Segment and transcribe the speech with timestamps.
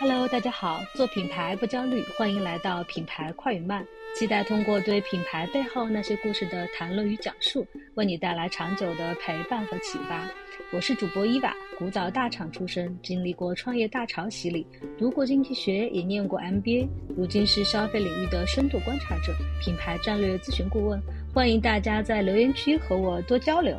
[0.00, 3.86] Hello，大家好，做品牌不焦虑，欢迎来到品牌快与慢。
[4.16, 10.26] 期待通过对品牌背后那些故事的谈论与讲述，为你带来长久的陪伴和启发。
[10.72, 14.66] 我是主播伊娃，古早大厂出身，经历过创业大潮洗礼，
[14.96, 20.98] 读过经济学，也念过 MBA，如今是消费领域的深度观察者，品牌战略咨询顾问。
[21.34, 23.78] 欢迎大家在留言区和我多交流。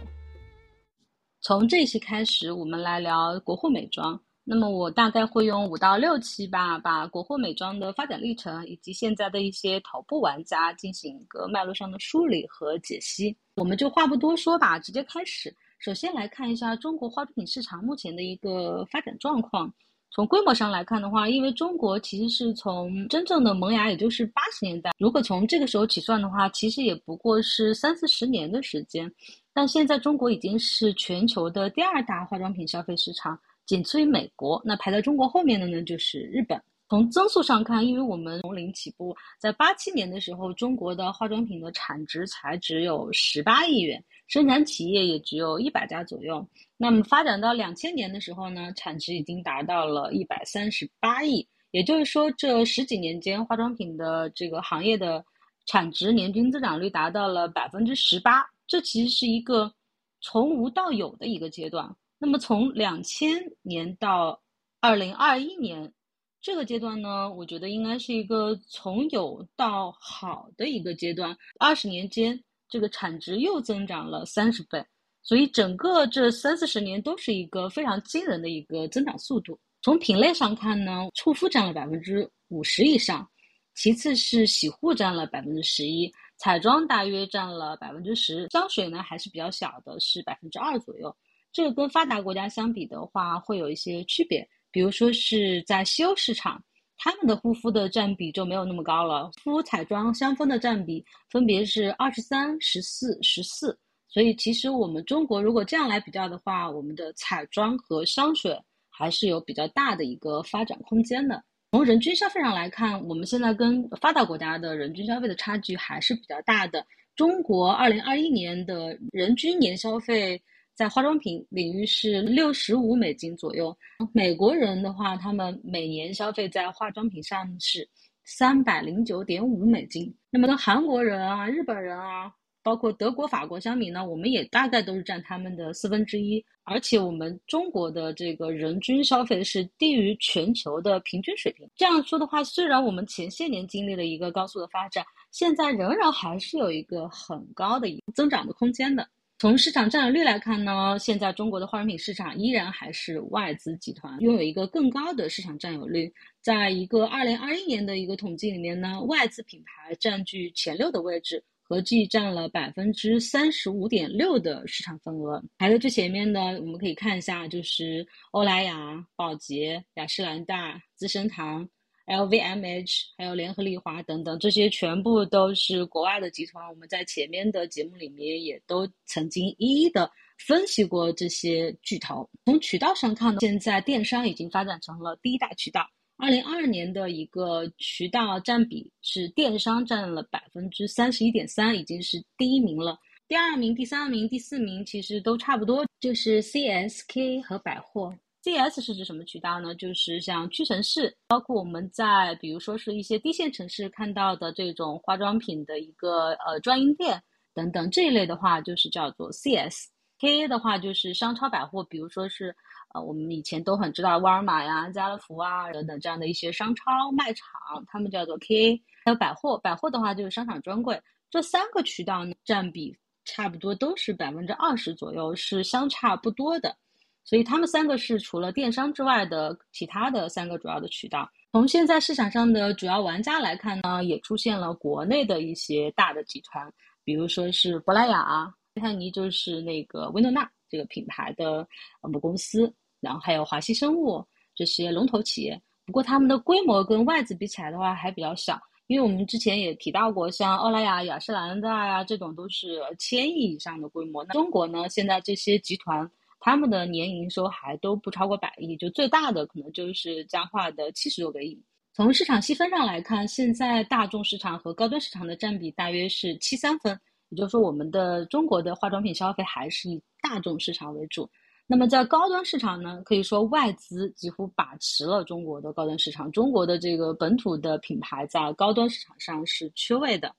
[1.41, 4.21] 从这期开始，我们来聊国货美妆。
[4.43, 13.37] 那么我大概会用五到六期吧，把国货美妆的发展历程以及现在的一些头部玩家进行一个脉络上的梳理和解析。
[13.55, 15.55] 我们就话不多说吧，直接开始。
[15.77, 19.71] 首先来看一下中国化妆品市场目前的一个发展状况。
[20.13, 29.10] 从规模上来看的话，因为中国其实是从真正的萌芽，也就是八十年代，如果从这个时候起算的话，其实也不过是三四十年的时间。
[29.54, 33.39] 但现在中国已经是全球的第二大化妆品消费市场。
[33.72, 36.61] 仅次于美国，那排在中国后面的呢就是日本。
[36.89, 46.45] 从增速上看，因为我们从零起步，在八七年的时候，中国的化妆品的产值才只有十八亿元，生产企业也只有一百家左右。
[46.75, 51.47] 那么发展到两千年的时候呢，产值已经达到了一百三十八亿。
[51.72, 55.23] 也就是说，这十几年间，化妆品的这个行业的
[55.66, 58.45] 产值年均增长率达到了百分之十八。
[58.67, 59.73] 这其实是一个
[60.19, 61.89] 从无到有的一个阶段。
[62.23, 64.39] 那么从两千年到
[64.80, 65.91] 二零二一年
[66.39, 71.36] 这个阶段呢，我觉得应该是一个从有到好的一个阶段。
[71.59, 74.86] 二十年间，这个产值又增长了三十倍，
[75.23, 79.59] 所以整个这三四十年都是一个非常惊人的一个增长速度。
[79.81, 83.28] 从品类上看呢，护肤占了百分之五十以上，
[83.73, 91.16] 其次是洗护占了百分之十一，彩妆大约占了百分之十，香水呢还是比较小的，是百分之二左右。
[91.53, 94.47] 这个跟发达国家相比的话，会有一些区别。
[94.71, 96.63] 比如说是在西欧市场，
[96.97, 103.78] 他们的护肤的占比就没有那么高了，肤彩妆香氛的占比分别是二十三、十四、十四。
[104.07, 108.57] 所以其实我们中国如果这样来比较的话，我们的彩妆和香水
[108.89, 111.44] 还是有比较大的一个发展空间的。
[111.72, 116.85] 从人均消费上来看，我们现在跟发达国家的人均消费的差距还是比较大的。
[117.13, 120.41] 中国二零二一年的人均年消费。
[120.81, 123.78] 在化妆品领域是六十五美金左右，
[124.12, 127.88] 美国人的话，他们每年消费在化妆品上是
[128.24, 130.12] 三百零九点五美金。
[130.31, 132.34] 那么跟韩国人啊、日本人啊，
[132.64, 136.44] 包括德国、法国相比呢，我们也大概都是占他们的四分之一。
[136.64, 141.69] 而且我们中国的这个人均消费是低于全球的平均水平。
[141.75, 149.08] 这样说的话，虽然我们前些年经历了一个高速的发展，现在仍然还是有一个很高的增长的空间的。
[149.41, 156.13] 从市场占有率来看呢，现在中国的化妆品市场依然还是外资集团拥有一个更高的市场占有率。
[156.44, 165.44] 在一个二零二一年的一个统计里面呢，外资品牌占据前六的位置，合计占了百分之三十五点六的市场份额。
[165.57, 171.68] 排在最前面的，我们可以看一下，就是欧莱雅、宝洁、雅诗兰黛、资生堂。
[172.11, 176.67] LVMH，还有联合利华等等，这些全部都是国外的集团。
[176.67, 182.29] 我们在前面的节目里面也都曾经一一的分析过这些巨头。
[182.45, 185.88] 从渠道上看呢，现在电商已经发展成了第一大渠道。
[186.17, 193.00] 二零二二年的一个渠道占比是电商占了百分之三十一点三，已经是第一名了。
[193.27, 198.13] 第二名、第三名、第四名其实都差不多，就是 CSK 和百货。
[198.44, 199.75] CS 是指什么渠道呢？
[199.75, 207.22] 就是像屈臣氏，包括我们在比如说是一些低线城市看到的这种化妆品的一个呃专营店
[207.53, 209.90] 等等这一类的话，就是叫做 CS。
[210.19, 212.56] KA 的话就是商超百货，比如说是
[212.94, 217.47] 呃我们以前都很知道沃尔玛呀、家乐福啊等等这样的一些商超卖场，
[217.88, 218.81] 他们叫做 KA。
[219.06, 221.00] 还有百货，百货的话就是商场专柜。
[221.30, 226.75] 这三个渠道呢占比差不多都是百分之二十左右，是相差不多的。
[227.23, 231.29] 所以他们三个是除了电商之外的其他的三个主要的渠道。
[231.51, 236.71] 从现在市场上的主要玩家来看呢，也出现了国内的一些大的集团，
[237.03, 241.68] 比如说是珀莱雅、泰坦尼，就是那个薇诺娜这个品牌的
[242.01, 244.25] 母公司，然后还有华西生物
[244.56, 245.62] 这些龙头企业。
[245.85, 248.57] 不过他们的规模跟外资比起来的话还比较小，
[248.88, 254.24] 因为我们之前也提到过，像欧莱雅、雅诗兰黛啊这种都是千亿以上的规模。
[254.24, 256.09] 那中国呢，现在这些集团。
[256.41, 261.57] 他们的年营收还都不超过百亿，就最大的可能就是家化的七十多个亿。
[261.93, 266.99] 从市场细分上来看，现在大众市场和高端市场的占比大约是七三分，
[267.29, 271.29] 也就是说，我们的中国的化妆品消费还是以大众市场为主。
[271.67, 280.33] 那么在高端市场呢，可以说外资几乎把持了中国的高端市场，中国的这个本土的品牌在高端市场上是缺位的。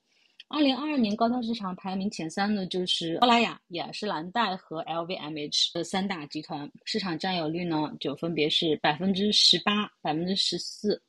[0.53, 11.01] 二零二二年高端市场排名前三的就是欧莱雅、雅诗兰黛和 LVMH 的三大集团，市场占有率呢就分别是百分之十八、百分之十四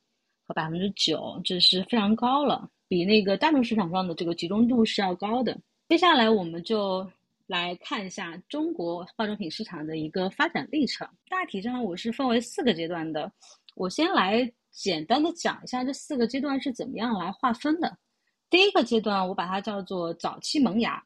[0.47, 5.55] 和百分之九，这是非常高了，比那个大众市场上的这个集中度是要高的。
[5.89, 7.07] 接下来我们就。
[7.47, 11.07] 来看一下中国化妆品市场的一个发展历程。
[11.29, 13.31] 大体上我是分为四个阶段的，
[13.75, 17.95] 我先来简单的讲一下这四个阶段是怎么样来划分的。
[18.49, 21.03] 第一个阶段我把它叫做早期萌芽，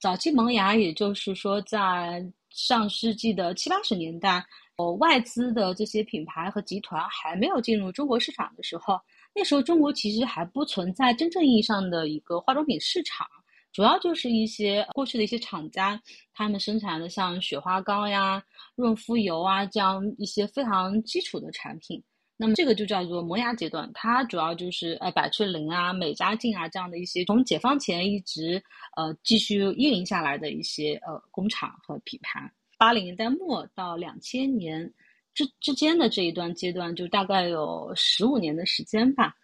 [0.00, 4.44] 早期萌芽也就是说在上世纪的七八十年代，
[4.76, 9.00] 哦，外资的这些品牌和集团还没有进入中国市场的时候，
[9.34, 13.26] 那时候中国其实还不存在真正意义上的一个化妆品市场。
[13.72, 15.98] 主要就是一些过去的一些厂家，
[16.34, 18.42] 他们生产的像雪花膏呀、
[18.74, 22.02] 润肤油啊这样一些非常基础的产品。
[22.42, 28.62] 那么这个就叫做萌芽阶段，它主要就是呃百雀羚啊、美加净啊这样的一些从解放前一直
[28.96, 32.50] 呃继续运营下来的一些呃工厂和品牌。
[32.78, 34.90] 八零年代末到两千年
[35.34, 39.34] 之之间的这一段阶段，就大概有十五年的时间吧。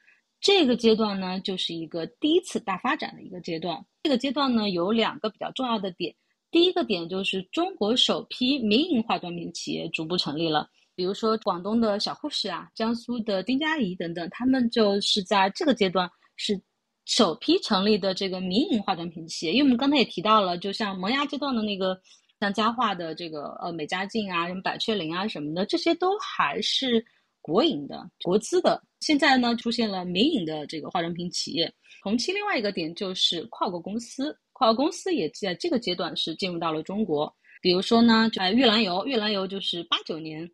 [0.40, 3.84] 这个阶段呢，就是一个第一次大发展的一个阶段。
[4.02, 6.14] 这个阶段呢，有两个比较重要的点。
[6.50, 16.60] 第一个点就是中国首批民营化妆品企业逐步成立了，比如说广东的小护士啊，江苏的丁佳怡等等，他们就是在这个阶段是
[17.04, 19.52] 首批成立的这个民营化妆品企业。
[19.52, 21.96] 因为我们刚才也提到了，就像萌芽阶段的那个，
[22.40, 27.04] 像佳化的这个呃美加净啊，什么百雀羚啊什么的，这些都还是。
[27.43, 31.72] 国营的、国资的，现在呢出现了民营的这个化妆品企业。
[32.02, 37.32] 同期另外一个点就是跨国公司，跨国公司也在这个阶段是进入到了中国。
[37.62, 40.50] 比如说呢，在玉兰油，玉兰油就是八九年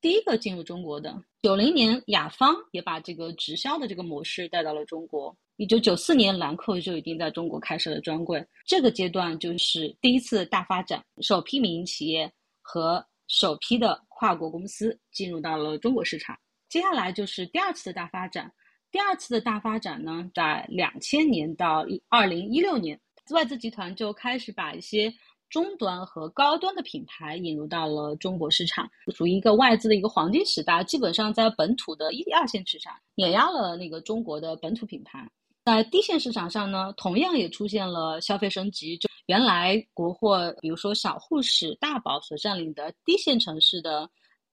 [0.00, 1.22] 第一个进入中国的。
[1.42, 5.36] 九零年雅芳也把这个直销的这个模式带到了中国。
[5.56, 8.44] 一九九四年兰蔻就已经在中国开设了专柜。
[8.66, 12.30] 这个阶段就是第一次大发展，首批民营企业
[12.60, 14.00] 和首批的。
[14.20, 16.36] 跨国公司进入到了中国市场，
[16.68, 18.52] 接下来就是第二次的大发展。
[18.90, 23.00] 第二次的大发展呢，在两千年到二零一六年，
[23.30, 25.14] 外资集团就开始把一些
[25.50, 30.82] 中端和高端的品牌引入到了中国市场，属于一个外资的一个黄金时代。
[30.84, 35.28] 基本上在本土的一二线市场碾压了那个中国的本土品牌。
[35.64, 38.96] 在低线市场上呢，同样也出现了消费升级。
[38.96, 44.08] 就原来国货，比如说小护士、大宝所占领的低线城市的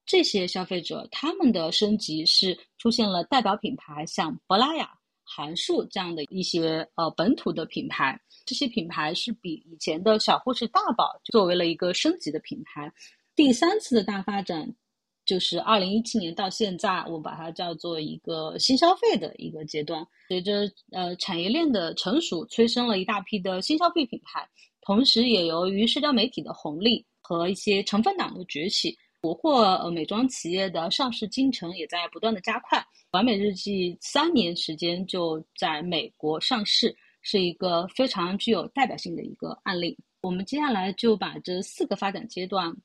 [0.05, 4.91] 这些消费者，他们的升级是出现了代表品牌，像珀莱雅、
[5.35, 8.19] 韩束这样的一些呃本土的品牌。
[8.45, 12.91] 这些品牌是比以前的小护士、大宝作为了一个升级的品牌。
[13.35, 14.73] 第三次的大发展。
[15.25, 20.05] 就是二零一七年到现在，我把它叫做一个新消费的一个阶段。
[20.27, 24.47] 随着呃产业链的成熟，催生了一大批的新消费品牌，
[24.81, 32.85] 同时也由于社交媒体的红利和一些成分党的崛起，国货呃美妆企业的上市进程也在不断的加快。
[33.15, 39.97] 完美日记三年时间就在美国上市，是一个非常具有代表性的一个案例。
[40.19, 42.75] 我们接下来就把这四个发展阶段。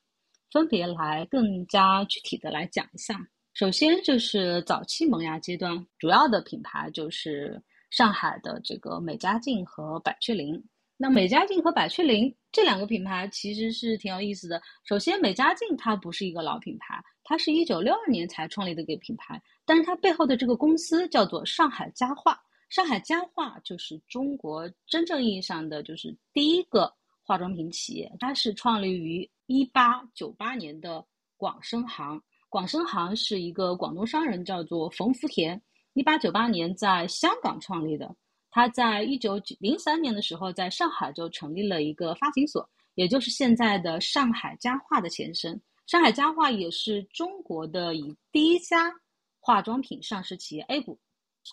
[0.53, 3.21] 分别来更加具体的来讲一下。
[3.55, 10.63] 首先就是早期萌芽阶段，主要的品牌就是上海的这个美加净和百雀羚。
[10.97, 14.61] 那美加净和百雀羚这两个品牌其实是挺有意思的。
[14.85, 19.41] 首先，美加净它不是一个老品牌，它是一九六二年才创立的一个品牌，
[19.71, 22.37] 但是它背后的这个公司叫做上海家化。
[22.71, 29.31] 上海家化就是中国真正意义上的就是第一个化妆品企业，它是创立于。
[29.47, 31.05] 一八九八年的
[31.37, 35.61] 广生行，广生行是一个广东商人，叫做冯福田。
[35.93, 38.13] 一八九八年在香港创立的，
[38.51, 45.61] 他在一九零三年的时候在上海就成立了一个发行所，也就是现在的上海家化的前身。
[45.87, 48.93] 上海家化也是中国的以第一家
[49.41, 50.99] 化妆品上市企业 A 股，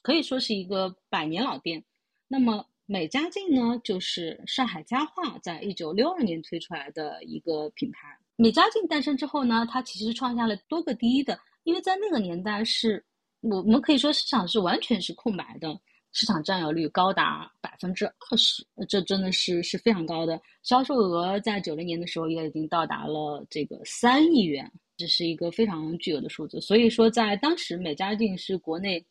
[0.04, 1.84] 可以说是一个百年老店。
[2.28, 2.66] 那么。
[2.90, 8.18] 美加净呢，就是上海家化在一九六二年推出来的一个品牌。
[8.38, 13.06] 美加净诞生之后呢，它其实创下了多个第一的，因为在那个年代是，
[13.42, 15.78] 我们可以说市场是完全是空白的，
[16.14, 20.42] 市场占有率高达百分之二十，这真的是是非常高的。
[20.64, 26.60] 销售额在九零年的时候也已经到达了这个三亿元，这是一个非常巨额的数字。
[26.60, 29.06] 所以说，在当时美加净是国内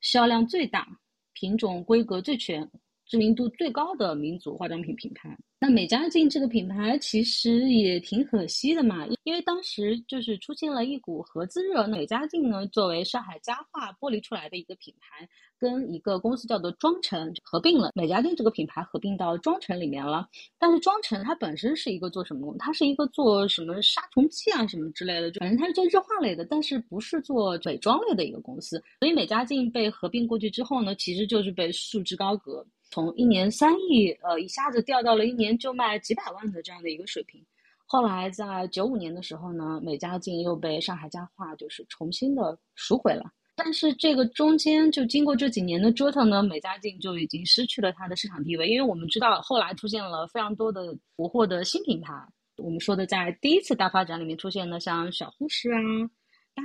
[0.00, 0.86] 销量最大、
[1.32, 2.70] 品种规格最全。
[3.10, 5.36] 知名度最高的民族化妆品品牌。
[5.58, 11.88] 那美加净这个品牌其实也挺可惜的嘛，因为当时就是出现了一股合资热。
[11.88, 20.28] 美加净呢，作为上海家化剥离出来的一个品牌，跟一个公司叫做庄臣合并了，美加净这个品牌合并到庄臣里面了。
[20.56, 22.54] 但是庄臣它本身是一个做什么？
[22.60, 28.80] 它是一个做什么杀虫剂啊什么之类的，反正它是做日化类的，但是不是做美妆类的一个公司。
[29.00, 32.64] 所以美加净被合并过去之后呢，其实就是被束之高阁。
[32.90, 37.40] 从一年三亿，呃，一下子掉到了一年就卖几百万的这样的一个水平。
[37.86, 43.24] 后来在九五年的时候呢，美加净又被上海家化就是重新的赎回了。
[43.56, 48.68] 但是这个中间就经过这几年的折腾呢，美加净就已经失去了它的市场地位。
[48.68, 52.12] 因为我们知道后来出现了非常多的国货的新品牌，
[52.56, 55.80] 我们说的在第一次大发展里面出现的像小护士啊。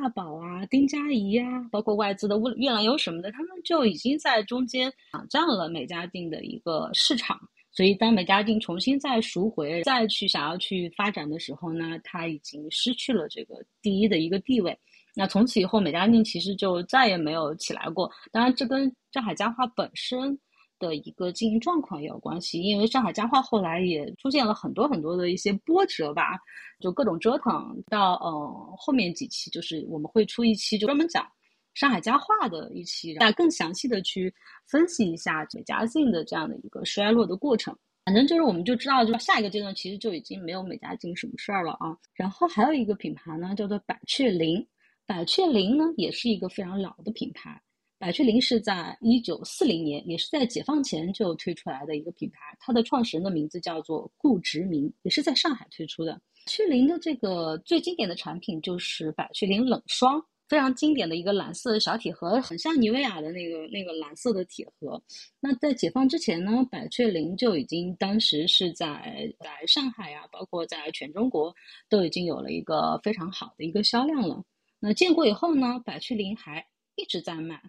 [0.01, 7.39] 大宝啊，丁佳怡啊，包括外资的乌越南油什么的，他们就已经在中间抢占了美加定的一个市场。
[7.71, 14.77] 所以，当美加定重新再赎回、再去想要去发展的时候呢，它已经失去了这个第一的一个地位。
[15.13, 18.11] 那从此以后，美加定其实就再也没有起来过。
[18.31, 20.37] 当然，这跟上海家化本身。
[20.85, 26.37] 的一个经营状况也有关系，因为上海家化后来也出现了很多很多的一些波折吧，
[26.79, 27.83] 就各种折腾。
[27.89, 31.27] 到呃后面几期，就是我们会出一期就专门讲
[31.73, 34.33] 上海家化的一期，大家更详细的去
[34.67, 37.75] 分析一下美加净的这样的一个衰落的过程。
[38.05, 41.97] 反正就是我们就知道，就下一个阶段其实就已经没有美加净什么事儿了啊。
[42.13, 44.63] 然后还有一个品牌呢，叫做百雀羚，
[45.07, 47.59] 百雀羚呢也是一个非常老的品牌。
[47.97, 52.39] 百雀羚是在一九四零年，也是在解放前就推出来的一个品牌。
[52.59, 56.21] 它的创始人的名字叫做顾直明，也是在上海推出的。
[56.45, 65.01] 雀羚的这个最经典的产品就是百雀羚冷霜，非常经典的一个蓝色的小铁盒，很像妮维雅的那个那个蓝色的铁盒。
[65.39, 71.55] 那在解放之前呢，百雀羚就已经当时是在在上海啊，包括在全中国
[71.89, 74.43] 都已经有了一个非常好的一个销量了。
[74.79, 77.59] 那建国以后呢，百雀羚还一直在卖。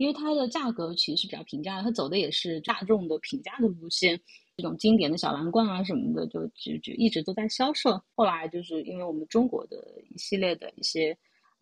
[0.00, 4.18] 因为它的价格其实是比较平价的，它走的也是大众的平价的路线，
[4.56, 8.02] 这种经典的小蓝罐啊什么的，就就就一直都在销售。
[8.14, 9.76] 后来就是因为我们中国的
[10.08, 11.14] 一系列的一些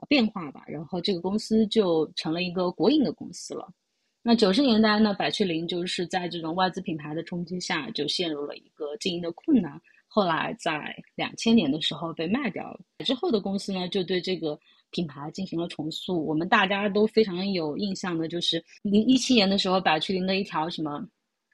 [0.08, 3.68] 变化吧，然后这个公司就成了一个国营的公司了。
[4.22, 9.82] 那九十年代呢，百雀羚就是在这种外资品牌的冲击下，就陷入了一个经营的困难。
[10.06, 14.56] 后来在两千年的时候被卖掉了，之后的公司呢，就对这个。
[14.90, 21.06] 品牌进行了重塑，我们大家都非常有印象的，就是零一七年的时候，百雀羚的一条什么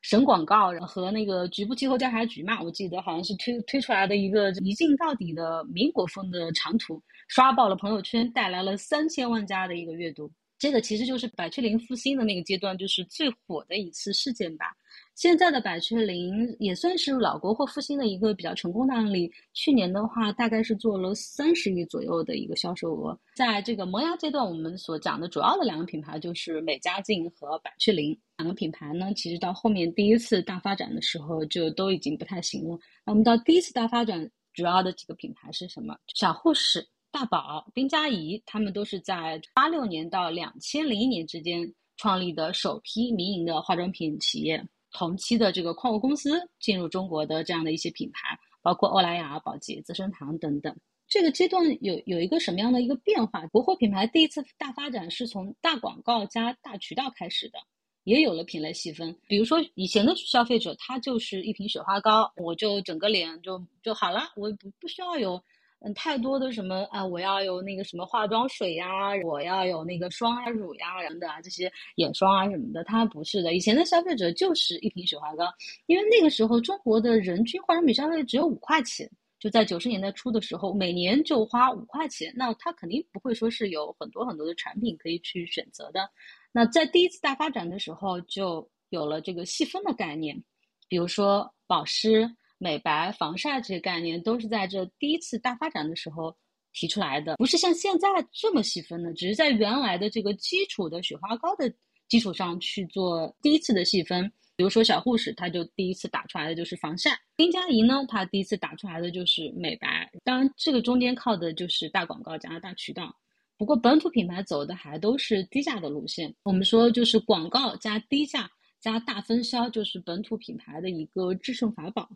[0.02, 10.30] 神广告，和那个局部气候调查局嘛，我记得好像是推推出来的一个一镜到底的民国风的长图，刷爆了朋友圈，带来了三千万加的一个阅读。
[10.58, 14.66] 这个其实就是百雀羚复兴的那个阶段，就是最火的一次事件吧。
[15.14, 19.30] 现在的百雀羚也算是老国货复兴的一个比较成功的案例。
[19.52, 23.16] 去年的话，大概是做了三十亿左右的一个销售额。
[23.36, 29.12] 在这个萌芽阶段，我们所讲的主要的两个品牌就是美加净和百雀羚两个品牌呢。
[29.14, 32.76] 其实到后面第一次大发展的时候，就都已经不太行了。
[33.06, 35.96] 那我们到第一次大发展，主要的几个品牌是什么？
[36.12, 44.60] 小护士、大宝、丁佳怡，他们都是在八六年到两千零一年之间创立的首批民营的化妆品企业。
[44.94, 50.74] 同期的这个矿物公司进入中国的这样的一些品牌，包括欧莱雅、宝洁、资生堂等等。
[51.06, 53.46] 这个阶段有有一个什么样的一个变化？
[53.48, 57.58] 国货品牌第一次大发展是从大广告加大渠道开始的，
[58.04, 59.14] 也有了品类细分。
[59.26, 65.42] 比如说以前的消费者，他就是一瓶雪花膏，我就整个脸就就好了，我不不需要有。
[65.86, 73.54] 嗯，太多的什么啊，我要有那个什么化妆水呀，我要有那个霜啊、乳呀什么的啊，这些眼霜啊什么的，它不是的。
[73.54, 75.44] 以前的消费者就是一瓶雪花膏，
[75.84, 79.06] 因为那个时候中国的人均化妆品消费只有五块钱，
[79.38, 86.08] 就在九十年代初的时候，每年就花五块钱，那他肯定不会说是有很多很多的产品可以去选择的。
[86.50, 90.42] 那在第一次大发展的时候，就有了这个细分的概念，
[90.88, 92.26] 比如说保湿。
[92.64, 96.34] 美白、防晒这些概念都是在这第一次大发展的时候
[96.72, 101.70] 提出来的，不是像现在这么细分的，只是在原来的这个基础的雪花膏的
[102.08, 104.32] 基础上去做第一次的细分。
[104.56, 110.10] 比如说小护士，他就第一次打出来的就是防晒；丁佳怡呢，它第一次打出来的就是美白。
[110.24, 113.14] 当然，这个中间靠的就是大广告加大渠道。
[113.58, 116.34] 不过本土品牌走的还都是低价的路线。
[116.44, 118.48] 我们说就是广告加低价
[118.80, 122.08] 加大分销，就是本土品牌的一个制胜法宝。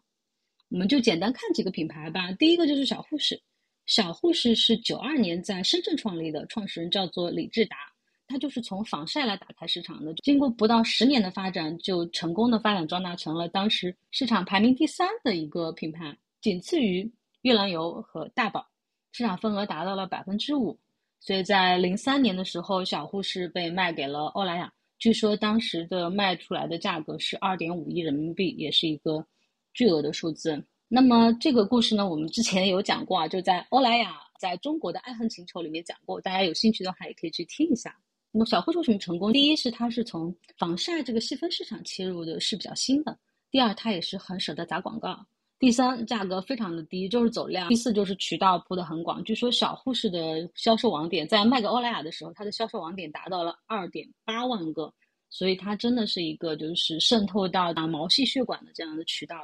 [0.68, 2.30] 我们就简单看几个品牌吧。
[2.32, 3.40] 第一个就是小护士，
[3.87, 7.76] 小护士是九二年在深圳创立的，创始人叫做李志达。
[8.30, 10.12] 它就是从防晒来打开市场的。
[10.22, 17.10] 经过不到十年的发展，就成功的发展壮大成了当时市场排名第三的一个品牌，仅次于
[17.40, 18.68] 玉兰油和大宝，
[19.12, 20.78] 市场份额达到了百分之五。
[21.20, 29.25] 所以在零三年的时候，小护士被卖给了欧莱雅，据说当时的卖出来的价格是二点五亿人民币，也是一个
[29.78, 30.61] 巨额的数字。
[30.88, 37.97] 那么这个故事呢，我们之前有讲过啊，就在欧莱雅在中国的爱恨情仇里面讲过，大家有兴趣的话也可以去听一下。
[38.32, 39.32] 那么小护士为什么成功？
[39.32, 43.12] 第一是它是从防晒这个细分市场切入的，是比较新的；
[43.52, 45.11] 第二，它也是很舍得砸广告；
[45.61, 49.23] 第三，价格非常的低，就是走量；第四就是渠道铺的很广。
[49.23, 54.92] 据说小护士的销售网点在卖给欧莱雅的时候，它的销售网点达到了二点八万个，
[55.30, 59.37] 所以它真的是一个就是渗透到毛细血管的这样的渠道。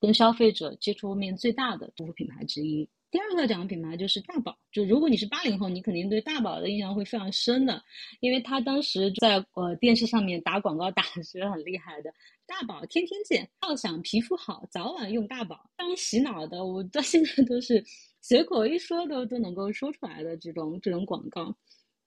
[0.00, 2.86] 跟消费者接触面最大的护肤品牌之一。
[3.10, 7.82] 第二个讲的品牌就是大宝，就如果你是八零后，你肯定对大宝的印象会非常深的，
[8.20, 12.12] 因为他当时在呃电视上面打广告打的是很厉害的。
[12.44, 16.66] 大宝天天见，要想皮肤好，早晚用大宝，非常洗脑的。
[16.66, 17.82] 我到现在都是
[18.20, 21.56] 随口一说都都能够说出来的这种这种广告。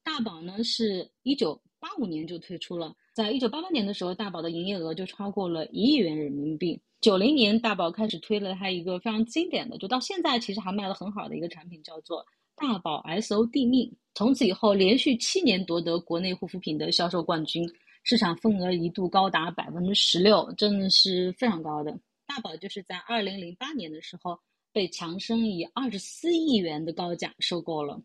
[0.03, 6.77] 大宝呢是一九八五年就推出了，在一九八八年的时候，大宝的营业额就超过了一亿元人民币。
[6.99, 12.25] 九零年，大宝开始推了它一个非常经典的，就到现在其实还卖的很好的一个产品，叫做
[12.57, 13.89] 大宝 SO 地命。
[14.15, 17.65] 从此以后，连续七年夺得国内护肤品的销售冠军，
[18.03, 21.97] 市场份额一度高达百分之十六，真的是非常高的。
[22.25, 24.37] 大宝就是在二零零八年的时候
[24.73, 28.01] 被强生以二十四亿元的高价收购了。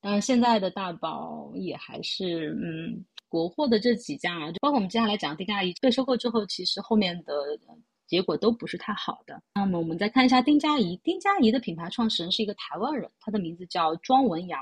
[0.00, 3.02] 当然，现在的大宝也还是嗯，
[3.34, 7.32] 国货的这几家啊，就包括我们接下来讲丁佳怡被收购之后，其实后面的。
[8.06, 9.42] 结果都不是太好的。
[9.54, 14.60] 那么我们再看一下丁佳怡，丁佳怡的品牌创始人是一个台湾人，他的名字叫庄文阳。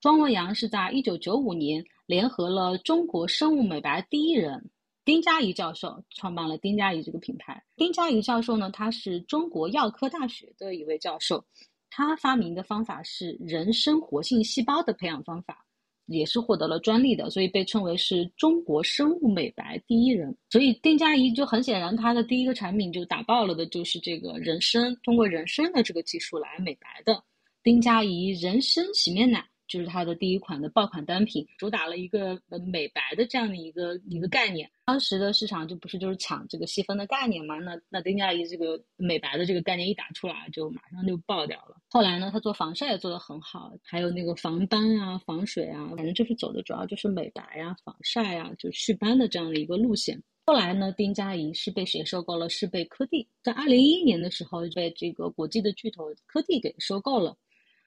[0.00, 4.70] 庄文阳是在一九九五年联合了中国生物美白第一人
[5.04, 7.60] 丁佳怡教授，创办了丁佳怡这个品牌。
[7.74, 11.44] 丁佳怡教授呢，他是中国药科大学的一位教授，
[11.90, 15.65] 他发明的方法是人参活性细胞的培养方法。
[16.06, 20.36] 也是获得了专利的，所以被称为是中国生物美白第一人。
[20.50, 27.22] 所以丁佳怡就很显然，它的第一个产品就打爆了的，就是这个人参，通过人参的这个技术来美白的
[27.62, 29.44] 丁佳怡人参洗面奶。
[29.68, 34.70] 就是它的第一款的爆款单品，主打了一个呃美白的这样的一个一个概念。
[34.84, 37.58] 当时的市场就不是就是抢这个细分的概念嘛？
[37.58, 41.76] 那那丁佳怡这个美白的这个概念一打出来，就马上就爆掉了。
[41.90, 50.22] 后来呢，他做防晒也做得很好，还有那个防斑啊、防水啊，反正就是走的主要就是美白呀、防晒呀，就祛斑的这样的一个路线。
[50.44, 52.48] 后来呢，丁佳怡是被谁收购了？
[52.48, 57.36] 是被科蒂，在二零一一年的时候被这个国际的巨头科蒂给收购了。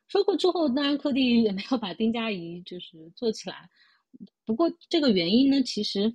[0.10, 3.70] 收购之后，当然科蒂也没有把丁嘉怡就是做起来。
[4.44, 6.12] 不过这个原因呢，其实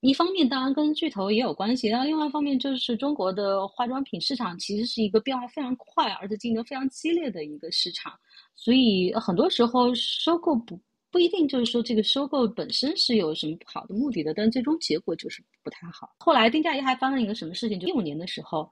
[0.00, 8.12] 一方面当然跟巨头也有关系，然后另外一方面就是中国的化妆品市场其实是一个变化非常快，而且竞争非常激烈的一个市场，
[8.54, 10.78] 所以很多时候收购不
[11.10, 16.10] 不一定就是说这个收购本身是有什么不好的目的的，但最终结果就是不太好。
[16.18, 17.80] 后来丁嘉怡还发生一个什么事情？
[17.80, 18.70] 就一五年的时候。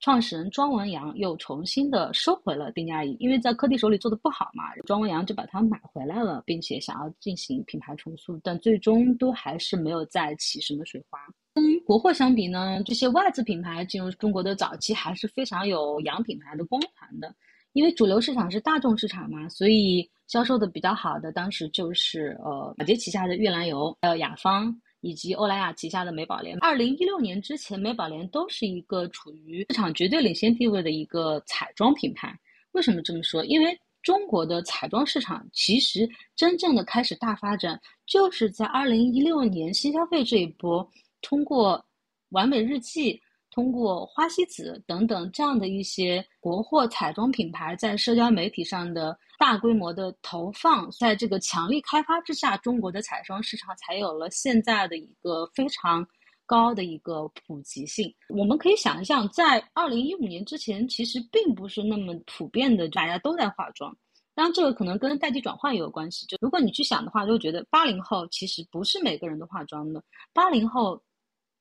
[0.00, 11.18] 创始人庄文阳又重新的收回了丁嘉怡，因为在科蒂手里做的不好嘛，庄文阳就把它买回来了，并且想要进行品牌重塑，但最终都还是没有再起什么水花。
[11.52, 17.34] 跟国货相比呢，这些外资品牌进入中国的早期还是非常有洋品牌的光环的，
[17.72, 24.80] 因为主流市场是大众市场嘛，所以销售的比较好的当时就是呃宝洁旗下的玉兰油，还有雅芳。
[25.00, 32.36] 以及欧莱雅旗下的美宝莲，二零一六年之前，美宝莲都是一个处于市场绝对领先地位的一个彩妆品牌。
[32.72, 33.44] 为什么这么说？
[33.44, 40.88] 因为中国的彩妆市场其实真正的开始大发展，就是在二零一六年新消费这一波，
[41.22, 41.84] 通过
[42.30, 43.20] 完美日记。
[43.58, 56.06] 通过花西子等等这样的一些国货彩妆品牌在社交媒体上的大规模的投放，在这个强力开发之下，中国的彩妆市场才有了现在的一个非常
[56.46, 58.14] 高的一个普及性。
[58.28, 63.92] 我们可以想象，在二零一五年之前，其实并不是那么普遍的，大家都在化妆。
[64.36, 66.24] 当然，这个可能跟代际转换也有关系。
[66.26, 70.00] 就如果你去想的话，就觉得八零后其实不是每个人都化妆的，
[70.32, 71.02] 八零后。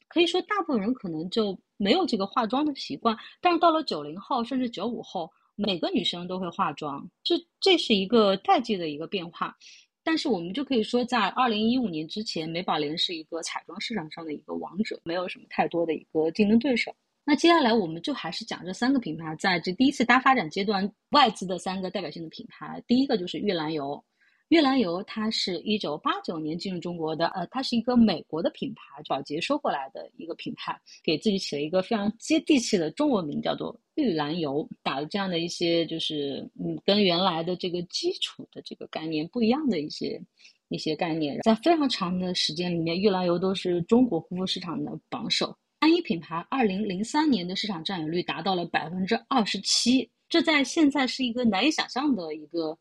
[0.07, 9.55] 可以说，大部分人可能就没有这个化妆的习惯，但是到了九零后甚至九五后，每个女生都会化妆，这这是一个代际的一个变化。
[10.03, 16.95] 但是我们就可以说，在二零一五年之前，美宝莲是一个彩妆市场上的一个王者，没有什么太多的一个竞争对手。
[17.25, 24.01] 那接下来我们就还是讲这三个品牌，在这第一次大发展阶段，外资的三个代表性的品牌，第一个就是玉兰油。
[24.49, 40.21] 玉兰油它是一九八九年进入中国的，呃，它是一个美国的品牌，宝洁收过来的一个品牌，给自己起了一个非常接地气的中文名，叫做玉兰油，打了这样的一些就是嗯，跟原来的这个基础的这个概念不一样的一些
[40.69, 52.77] 一些概念，在非常长的时间里面，玉兰油都是中国护肤市场的榜首，单一品牌二零零三年的市场占有率达到了百分之二十七，这在现在是一个难以想象的一个。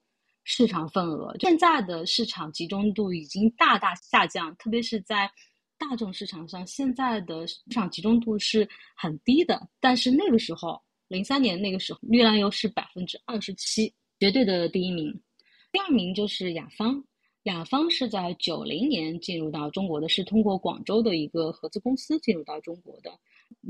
[0.48, 5.28] 市场份额现在的市场集中度已经大大下降，特别是在
[5.76, 9.68] 大众市场上，现在的市场集中度是很低的。
[9.80, 15.12] 但是那个时候，零三年那个时候，玉兰油是百分之二十七，绝对的第一名。
[15.72, 17.02] 第二名就是雅芳，
[17.42, 23.10] 雅芳是在九零年进入到中国的，是通过广州的一个合资公司进入到中国的。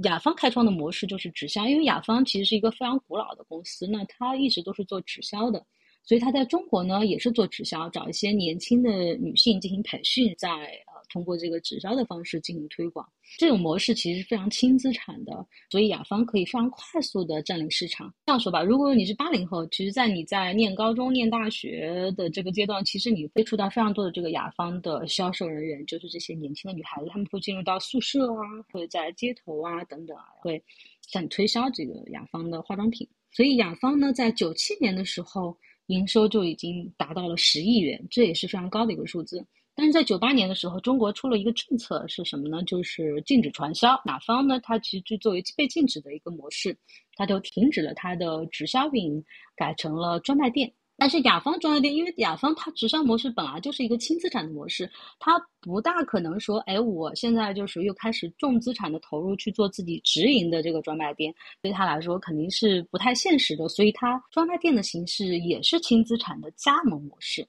[0.05, 5.65] 雅芳开创的模式就是直销，因为雅芳其实是一个非常古老的公司，那它一直都是做直销的。
[6.07, 13.05] 所以他在中国呢，也是做直销，找一些年轻的女性进行培训，在呃通过这个直销的方式进行推广。
[13.39, 18.15] 这种模式其实是非常轻资产的，所以雅芳可以非常快速的占领市场。
[18.25, 30.63] 这样说吧，如果你是八零后，其实，在你在念高中、念大学的这个阶段，其实你接触到非常多的这个雅芳的销售人员，就是这些年轻的女孩子，她们会进入到宿舍啊，或者在街头啊等等啊，会
[31.03, 33.09] 向你推销这个雅芳的化妆品。
[33.33, 35.57] 所以雅芳呢，在九七年的时候。
[35.87, 39.45] 营收就已经达到了十亿元，这也是非常高的一个数字。
[39.75, 42.63] 但是在九八年的时候，中国出了一个政策是什么呢？
[42.63, 44.01] 就是禁止传销。
[44.07, 44.59] 哪方呢？
[44.61, 46.75] 它其实就作为被禁止的一个模式，
[47.15, 50.73] 它就停止了它的直销运营，改成了专卖店。
[50.99, 63.69] 但是雅芳专卖店，因为雅芳它直销模式本来就是一个轻资产的模式，它不大可能说，哎，我现在就是又开始重资产的投入去做自己直营的这个专卖店，对他来说肯定是不太现实的。
[63.69, 67.47] 所以它专卖店的形式也是轻资产的加盟模式。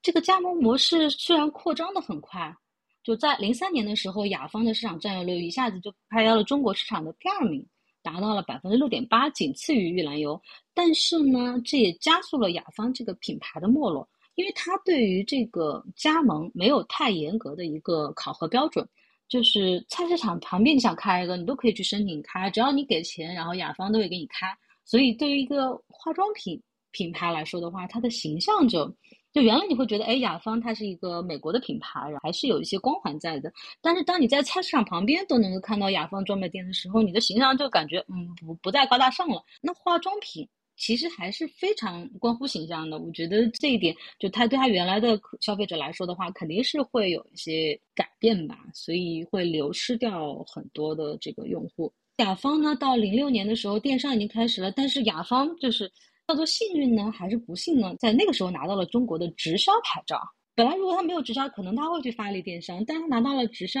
[0.00, 2.54] 这个加盟模式虽然扩张的很快，
[3.02, 7.66] 就在零三年的时候，雅芳的市场占有率一下子就排到了中国市场的第二名。
[8.04, 10.40] 达到了百分之六点八，仅次于玉兰油。
[10.72, 18.86] 但是呢，这也加速了雅芳这个品牌的没落，因为它对于这个加盟没有太严格的一个考核标准。
[19.26, 24.46] 就是菜市场旁边你想开一个，你都可以去申请开，只要你给钱，然后雅芳都会给你开。
[24.84, 26.62] 所以对于一个化妆品
[26.92, 28.94] 品牌来说的话，它的形象就。
[29.34, 33.52] 就原来你会觉得，哎，雅芳它是一个美国的品牌，还是有一些光环在的。
[33.82, 39.42] 但是当你在菜市场旁边都能够看到雅芳专卖店的时候，你的形象就感觉，嗯，不不再高大上了。
[39.60, 42.96] 那化妆品其实还是非常关乎形象的。
[42.96, 51.92] 我觉得这一点，就它对它原来的消费者来说的话，肯定是会有一些改变吧，所以会流失掉很多的这个用户。
[52.18, 55.90] 雅芳呢，到零六年的时候，电商已经开始了，但是雅芳就是。
[56.26, 57.94] 叫做幸运呢，还是不幸呢？
[57.98, 60.20] 在那个时候拿到了中国的直销牌照。
[60.56, 62.82] 本来如果他没有直销，可能他会去发力电商。
[62.86, 63.80] 但他拿到了直销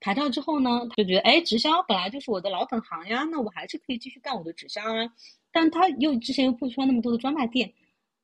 [0.00, 5.08] 牌照之后呢，他就觉得哎，直销本来就是我的老本行呀，那我还是可以继续干我的直销啊。
[5.52, 7.72] 但他又之前又不出那么多的专卖店，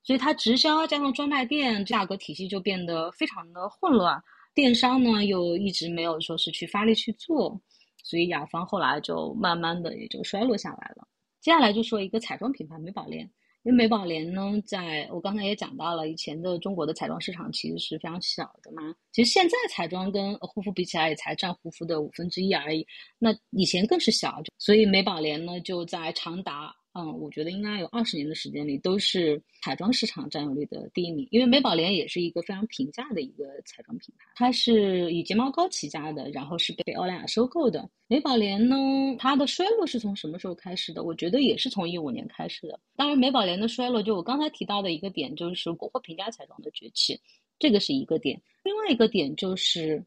[0.02, 4.22] 所以他直销加上专卖店价格体系就变得非常的混乱。
[4.54, 7.58] 电商呢又一直没有说是去发力去做，
[8.02, 11.08] 所以雅芳后来就慢慢的也就衰落下来了。
[11.40, 13.30] 接下来就说一个彩妆品牌美宝莲。
[13.64, 18.94] 因为美宝莲呢，在我刚才也讲到了，以前的中国的彩妆市场其实是非常小的嘛。
[19.10, 22.86] 其实现在彩妆跟护肤比起来，也才占护肤的五分之一而已。
[23.18, 26.74] 那以前更是小，所以美宝莲呢，就在长达。
[26.96, 37.90] 嗯，我觉得应该有二十年的时间里都是彩妆市场占有率的第一名，因为美宝莲也是一个非常平价的一个彩妆品牌，它是以睫毛膏起家的，然后是被欧莱雅收购的。
[38.06, 38.76] 美宝莲呢，
[39.18, 41.02] 它的衰落是从什么时候开始的？
[41.02, 42.78] 我觉得也是从一五年开始的。
[42.94, 47.20] 当然，美宝莲的衰落，就我刚才提到的一个点，就是国货平价彩妆的崛起，
[47.58, 48.40] 这个是一个点。
[48.62, 50.04] 另外一个点就是。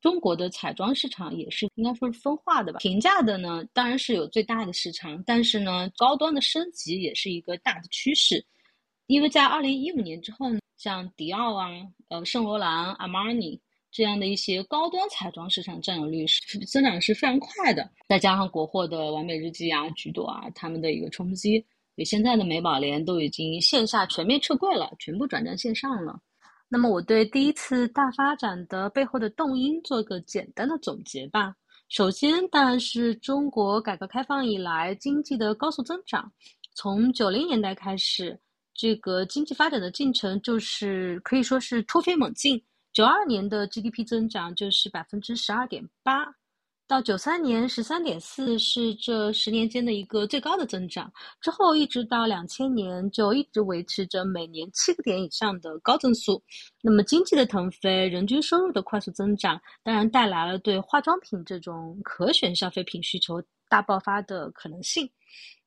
[0.00, 8.44] 中国的彩妆市场也是应该说是分化的吧，平价的呢当然是有最大的市场，但是呢高端的升级也是一个大的趋势，
[9.06, 11.68] 因为在二零一五年之后呢，像迪奥啊、
[12.08, 21.58] 呃圣罗兰、阿玛尼这样的一些高端彩妆市场占有率是增长是非常快的，再加上国货的完美日记啊、橘朵啊他们的一个冲击，
[21.96, 26.20] 所以现在的美宝莲都已经线下全面撤柜了，全部转战线上了。
[26.68, 31.54] 那么我对第一次大发展的背后的动因做个简单的总结吧。
[31.88, 36.30] 首先，当然是中国改革开放以来经济的高速增长。
[36.74, 38.38] 从九零年代开始，
[38.74, 42.62] 这个经济发展的进程就是可以说是突飞猛进。
[42.92, 46.26] 九二年的 GDP 增长就是百分之十二点八，
[46.88, 56.42] 到九三年十三点四是这十年间的一个最高的增长，之后一直到两千年就一直维持着每年七个点以上的高增速。
[56.80, 65.06] 那么经济的腾飞，人均收入的快速增长，当然带来了对化妆品这种可选消费品需求大爆发的可能性。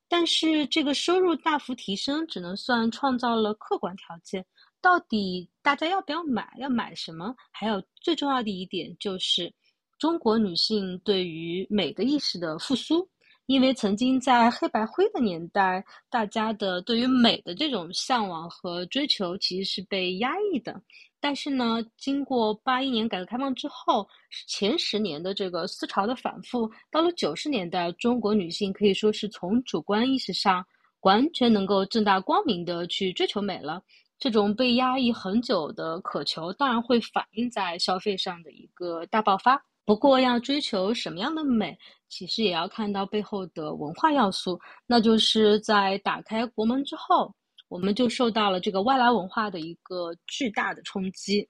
[0.10, 4.44] 但是这个收入大幅提升只能算创造了客观条件，
[4.82, 7.36] 到底大家要不要买，要买什么？
[7.52, 9.54] 还有最重要的一点就是。
[10.02, 13.08] 中国女性对于美的意识的复苏，
[13.46, 20.82] 因为曾经在黑白灰的年代，大家的对于美的这种向往和追求其实是被压抑的。
[21.20, 24.08] 但是呢，经过八一年改革开放之后，
[24.48, 30.66] 前十年的这个思潮的反复，到了九十年代，中国女性可以说是从主观意识上
[31.02, 33.80] 完全能够正大光明的去追求美了。
[34.18, 39.64] 这种被压抑很久的渴求，当然会反映在消费上的一个大爆发。
[39.84, 44.60] 不过，要追求什么样的美，其实也要看到背后的文化要素。
[44.86, 47.34] 那就是在打开国门之后，
[47.68, 51.48] 我们就受到了这个外来文化的一个巨大的冲击。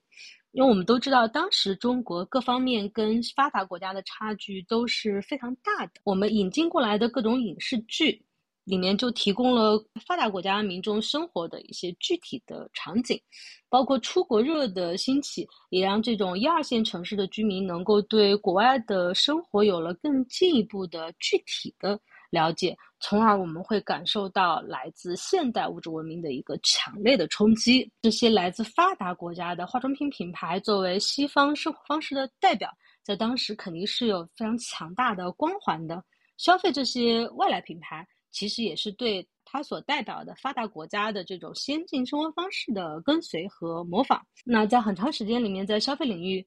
[0.53, 5.93] 因为我们都知道，当时中国各方面跟发达国家的差距都是非常大的。
[6.03, 8.25] 我们引进过来的各种影视剧。
[8.63, 13.19] 里面就提供了发达国家民众生活的一些具体的场景，
[13.69, 27.91] 包括出国热的兴起，也让这种一二线城市的居民能够对国外的生活有了更进一步的具体的了解，从而我们会感受到来自现代物质文明的一个强烈的冲击。
[28.01, 32.69] 这些来自发达国家的化妆品品牌，作为西方生活方式的代表，
[33.03, 36.03] 在当时肯定是有非常强大的光环的。
[36.37, 38.07] 消费这些外来品牌。
[38.31, 44.25] 其实也是对它所代表的发达国家的这种先进生活方式的跟随和模仿。
[44.45, 46.45] 那在很长时间里面，在消费领域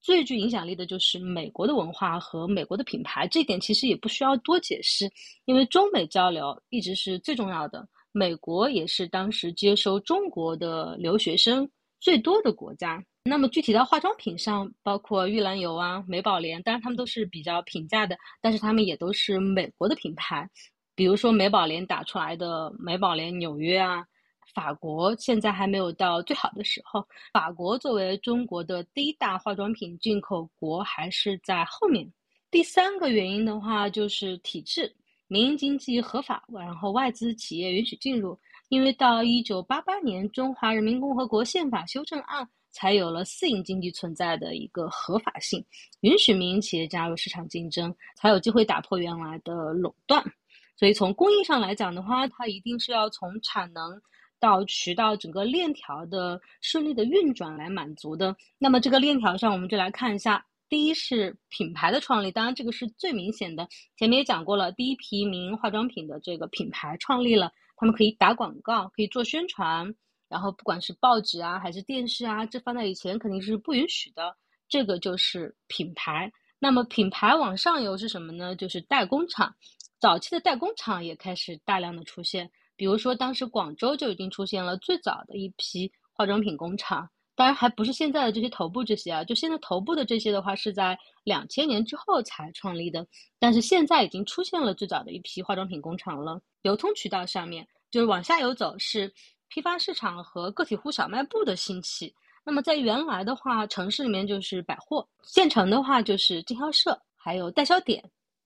[0.00, 3.28] 最具影响力的就是美国的文化和美国的品牌。
[3.28, 5.10] 这点其实也不需要多解释，
[5.44, 7.86] 因为中美交流一直是最重要的。
[8.12, 13.02] 美国也是当时接收中国的留学生最多的国家。
[13.22, 20.48] 那么具体到化妆品上，包括玉兰油啊、美宝莲，当然他们都是比较平价的，但是他们也都是美国的品牌。
[21.00, 24.04] 比如说美宝莲打出来的美宝莲纽约啊，
[24.52, 27.02] 法国现在还没有到最好的时候。
[27.32, 32.06] 法国作为中国的第一大化妆品进口国，还是在后面。
[32.50, 34.94] 第三个原因的话，就是体制，
[35.26, 38.38] 民营经济合法，然后外资企业允许进入。
[38.68, 45.64] 因为到一九八八年《中华人民共和国宪法修正案》才有了私营经济存在的一个合法性，
[46.00, 50.22] 允许民营企业加入市场竞争，才有机会打破原来的垄断。
[50.80, 54.00] 所以从供应上来讲的话，它一定是要从产能
[54.38, 58.34] 到渠道整个链条的顺利的运转来满足的。
[58.56, 63.68] 那么这个链条上，我们就来看一下，第一是品牌的创立，当然这个是最明显的。
[63.98, 69.94] 前面也讲过了，第一批民营化妆品的这个品牌创立了，他们可以打广告，可以做宣传，
[70.30, 74.34] 然后不管是报纸啊还是电视啊，这放在以前肯定是不允许的。
[74.66, 76.32] 这个就是品牌。
[76.58, 78.56] 那么品牌往上游是什么呢？
[78.56, 79.54] 就是代工厂。
[80.00, 93.06] 早期的代工厂也开始大量的出现，比如说当时广州就已经出现了最早的一批化妆品工厂，当然还不是现在的这些头部这些啊，就现在头部的这些的话是在两千年之后才创立的，
[93.38, 96.40] 但是现在已经出现了最早的一批化妆品工厂了。
[96.62, 99.12] 流通渠道上面就是往下游走是
[99.48, 108.02] 批发市场和个体户小卖部的兴起，那么在原来的话，城市里面就是百货，县城的话就是经销社，还有代销点。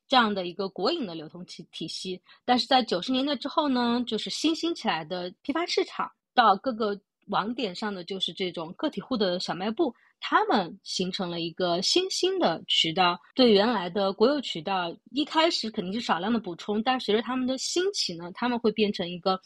[0.07, 13.19] 这样的一个国营的流通体体系，但是在九十年代之后呢，就是新兴起来的批发市场，到各个网点上的就是这种个体户的小卖部，他们形成了一个新兴的渠道。
[13.35, 19.41] 对原来的国有渠道，一开始肯定是少量的补充，但随着他们的兴起呢，他们会变成一个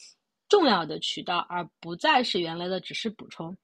[0.49, 3.57] 重要的渠道，而不再是原来的只是补充。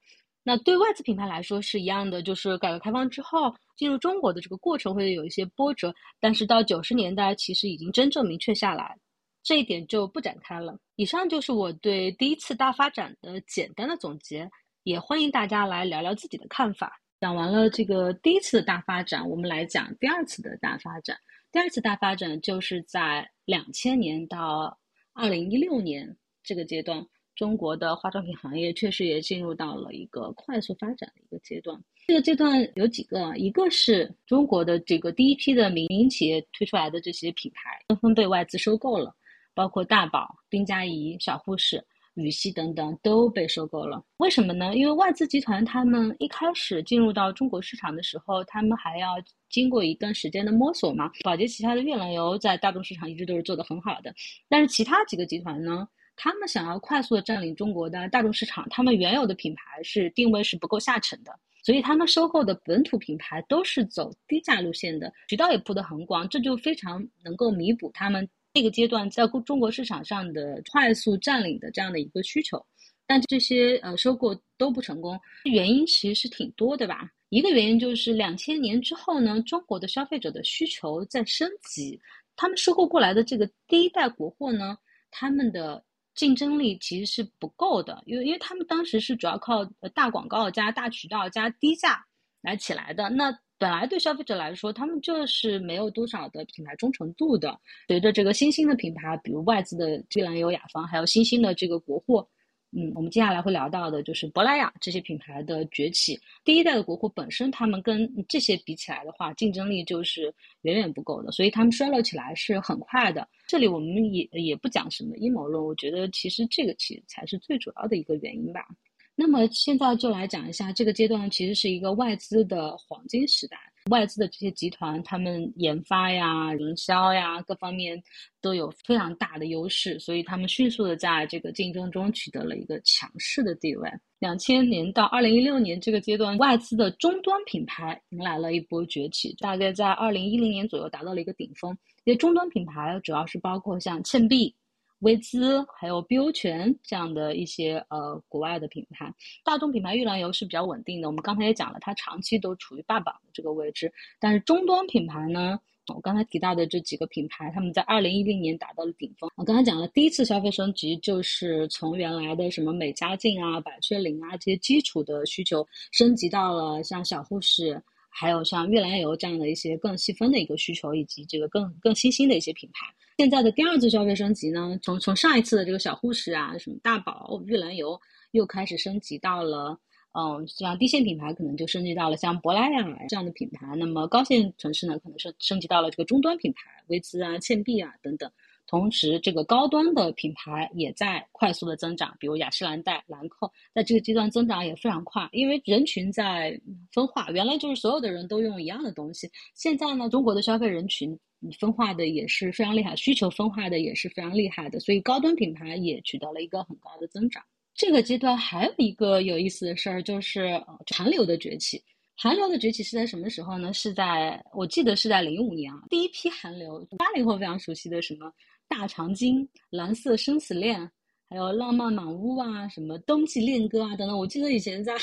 [0.46, 8.94] 那对外资品牌来说是一样的，就是改革开放之后进入中国的这个过程会有一些波折，但是到九十年代其实已经真正明确下来，
[9.42, 10.78] 这一点就不展开了。
[10.96, 14.48] 以上就是我对第一次大发展的简单的总结，
[14.82, 17.00] 也欢迎大家来聊聊自己的看法。
[17.20, 21.16] 讲完了这个第一次的大发展，我们来讲第二次的大发展。
[21.50, 24.78] 第二次大发展就是在两千年到
[25.14, 27.06] 二零一六年这个阶段。
[27.34, 31.78] 中国的化妆品行业确实也进入到了一个快速发展的一个阶段。
[32.06, 39.14] 这个阶段有几个，一个是中国的这个第一批的民营企业推出来的这些品牌纷纷被外资收购了，
[39.54, 41.82] 包括大宝、丁佳怡、小护士，
[42.14, 44.04] 羽西等等都被收购了。
[44.18, 44.76] 为什么呢？
[44.76, 49.14] 因为外资集团他们一开始进入到中国市场的时候，他们还要
[49.48, 51.10] 经过一段时间的摸索嘛。
[51.22, 54.14] 宝洁旗下的越南油在大众市场一直都是做得很好的，
[54.46, 55.88] 但是其他几个集团呢？
[56.16, 72.64] 他们想要快速的占领中国的大众市场，他们原有的品牌是定位是不够下沉的，所以他们收购的本土品牌都是走低价路线的，渠道也铺得很广，这就非常能够弥补他们这个阶段在中国市场上的快速占领的这样的一个需求。
[73.06, 77.10] 但这些呃收购都不成功，原因其实是挺多的吧。
[77.30, 82.00] 一个原因就是两千年之后呢，中国的消费者的需求在升级，
[82.36, 84.78] 他们收购过来的这个第一代国货呢，
[85.10, 85.84] 他们的。
[86.14, 92.04] 竞争力其实是不够的，因为因为他们当时是主要靠大广告加大渠道加低价
[92.42, 93.08] 来起来的。
[93.10, 97.58] 那本来对消费者来说，他们就是没有多少的品牌忠诚度的。
[97.88, 102.28] 随着这个新兴的品牌，比如外资的越南油、雅芳，还有新兴的这个国货。
[102.76, 106.18] 嗯，我们接下来会聊到的就是珀莱雅这些品牌的崛起。
[106.44, 113.28] 第一代的国货本身，他们跟这些比起来的话，竞争力就是远远不够的，所以他们衰落起来是很快的。
[113.46, 118.66] 这里我们也也不讲什么阴谋论，我觉得其实这个其实才是最主要的一个原因吧。
[119.14, 123.56] 那么现在就来讲一下这个阶段，其实是一个外资的黄金时代。
[123.90, 128.02] 外资的这些集团，他们研发呀、营销呀各方面
[128.40, 133.90] 都有非常大的优势，所以他们迅速的在这个竞争中取得了一个强势的地位。
[134.20, 141.76] 两千年到二零一六年这个阶段，外资的终端品牌迎来了一波崛起，大概在二零一零年左右达到了一个顶峰。
[142.06, 144.54] 这些终端品牌主要是包括像倩碧。
[145.00, 149.12] 威姿还有碧欧泉这样的一些呃国外的品牌，
[149.44, 151.08] 大众品牌玉兰油是比较稳定的。
[151.08, 153.92] 我们刚才也讲了，它长期都处于霸榜的这个位置。
[154.18, 159.30] 但是终端品牌呢，我刚才提到的这几个品牌，他们在二零一零年达到了顶峰。
[159.36, 172.86] 我刚才讲了，第一次消费升级就是从原来的什么美加净啊、百雀羚啊这些基础的需求，升级到了像小护士，还有像玉兰油这样的一些更细分的一个需求，以及这个更更新兴的一些品牌。
[173.16, 178.00] 现在的第二次消费升级呢，从从上一次的这个小护士啊，什么大宝、玉兰油，
[178.32, 179.78] 又开始升级到了，
[180.18, 188.28] 嗯，像低线品牌可能就升级到了像珀莱雅这样的品牌，那么高线城市呢，可能是升级到了这个终端品牌，薇姿啊、倩碧啊等等。
[188.66, 201.16] 同时，这个高端的品牌也在快速的增长，比如雅诗兰黛、兰蔻，在这个阶段增长也非常快，因为人群在分化，原来就是所有的人都用一样的东西，现在呢，中国的消费人群。
[201.52, 207.42] 分化的也是非常厉害，需求分化的也是非常厉害的，所以高端品牌也取得了一个很高的增长。
[207.74, 210.62] 这个阶段还有一个有意思的事儿，就是
[210.94, 211.82] 韩流的崛起。
[212.16, 213.72] 韩流的崛起是在什么时候呢？
[213.72, 218.32] 是在我记得是在零五年啊，第一批韩流，八零后非常熟悉的什么
[218.68, 220.88] 大长今、蓝色生死恋，
[221.28, 224.16] 还有浪漫满屋啊，什么冬季恋歌啊等等。
[224.16, 224.94] 我记得以前在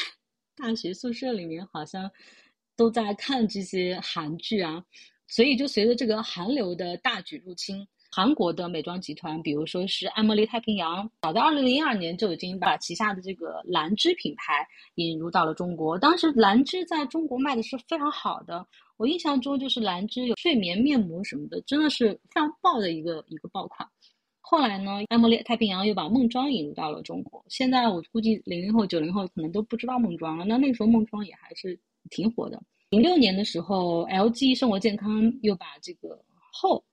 [0.56, 2.10] 大学宿舍里面好像
[2.78, 4.82] 都在看这些韩剧啊。
[5.32, 15.98] 所以，就随着这个韩流的大举入侵，韩国的美妆集团，比如说是爱茉莉太平洋，早在二零零二年就已经把旗下的这个兰芝品牌引入到了中国。
[15.98, 18.68] 当时兰芝在中国卖的是非常好的，
[18.98, 23.88] 我印象中就是兰芝有睡眠面膜什么的，真的是非常爆的一个一个爆款。
[24.42, 27.42] 后来呢，爱茉莉太平洋又把梦妆引入到了中国。
[27.48, 32.62] 现在我估计零零后、九零后可能都不知道梦妆了，那那个时候梦妆也还是挺火的。
[32.92, 36.10] 零六年的时候，LG 生活健康又把这个
[36.52, 36.84] 后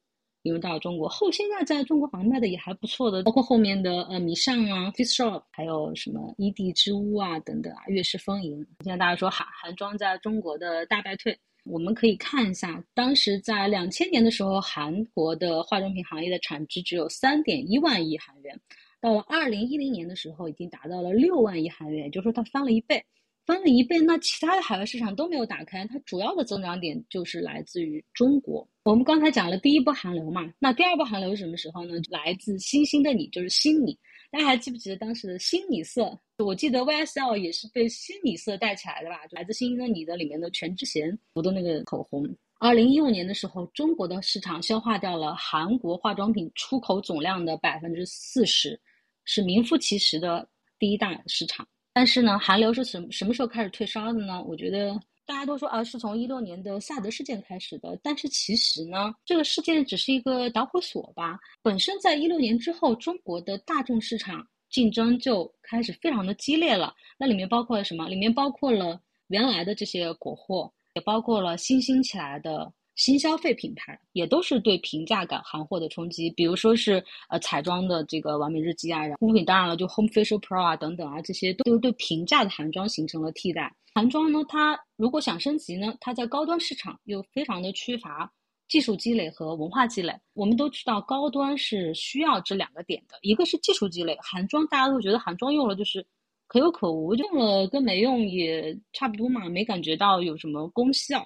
[0.43, 8.65] 引入到了中国，后现在在中国好像卖的也还不错的，包括后面的呃米尚啊、Face Shop，还有什么伊蒂之屋啊等等啊，悦诗风吟。
[8.85, 18.57] 现在大家说韩韩妆在中国的大败退，我们可以看一下，当时在两千年的时候，韩国的化妆品行业的产值只有三点一万亿韩元，
[19.01, 23.05] 到了二零一零年的时候，已经达到了六万亿韩元，也就是说它翻了一倍。
[23.49, 28.69] 翻了一倍，那其他的海外市场都没有打开，它主要的增长点就是来自于中国。
[28.83, 31.95] 我们刚才讲了第一波韩流嘛，那第二波韩流是什么时候呢？
[32.11, 33.99] 来自星星的你，就是新你。
[34.31, 36.15] 大家还记不记得当时的新米色？
[36.37, 39.21] 我记得 YSL 也是被新米色带起来的吧？
[39.31, 42.29] 来自星星的你的里面的全智贤涂的那个口红。
[42.59, 48.79] 二零一五年的时候，中国的市场消化掉了韩国化妆品出口总量的百分之四十，
[49.25, 50.47] 是名副其实的
[50.79, 51.67] 第一大市场。
[51.99, 54.41] 但是呢，韩流是什什么时候开始退烧的呢？
[54.45, 57.99] 我觉得大家都说啊，是从一六年的萨德事件开始的。
[58.05, 61.37] 但是其实呢，这个事件只是一个导火索吧。
[61.61, 66.95] 本身在一六年之后，中国的大众市场竞争就开始非常的激烈了。
[67.19, 68.09] 那里面包括了什么？
[68.09, 76.29] 里面包括了原来的这些国货，也包括了新兴起来的新消费品牌，也都是对平价感行货的冲击。
[76.31, 83.73] 比如说是呃彩妆的这个完美日记啊，护肤品当然了，就 Home Facial Pro 啊等等啊，这些都对平价的韩妆形成了替代。
[83.95, 88.29] 韩妆呢，它如果想升级呢，它在高端市场又非常的缺乏
[88.67, 90.13] 技术积累和文化积累。
[90.35, 94.19] 我们都知道，高端是需要这两个点的，一个是技术积累。
[94.21, 96.05] 韩妆大家都觉得韩妆用了就是
[96.49, 101.25] 可有可无，用了跟没用也差不多嘛，没感觉到有什么功效。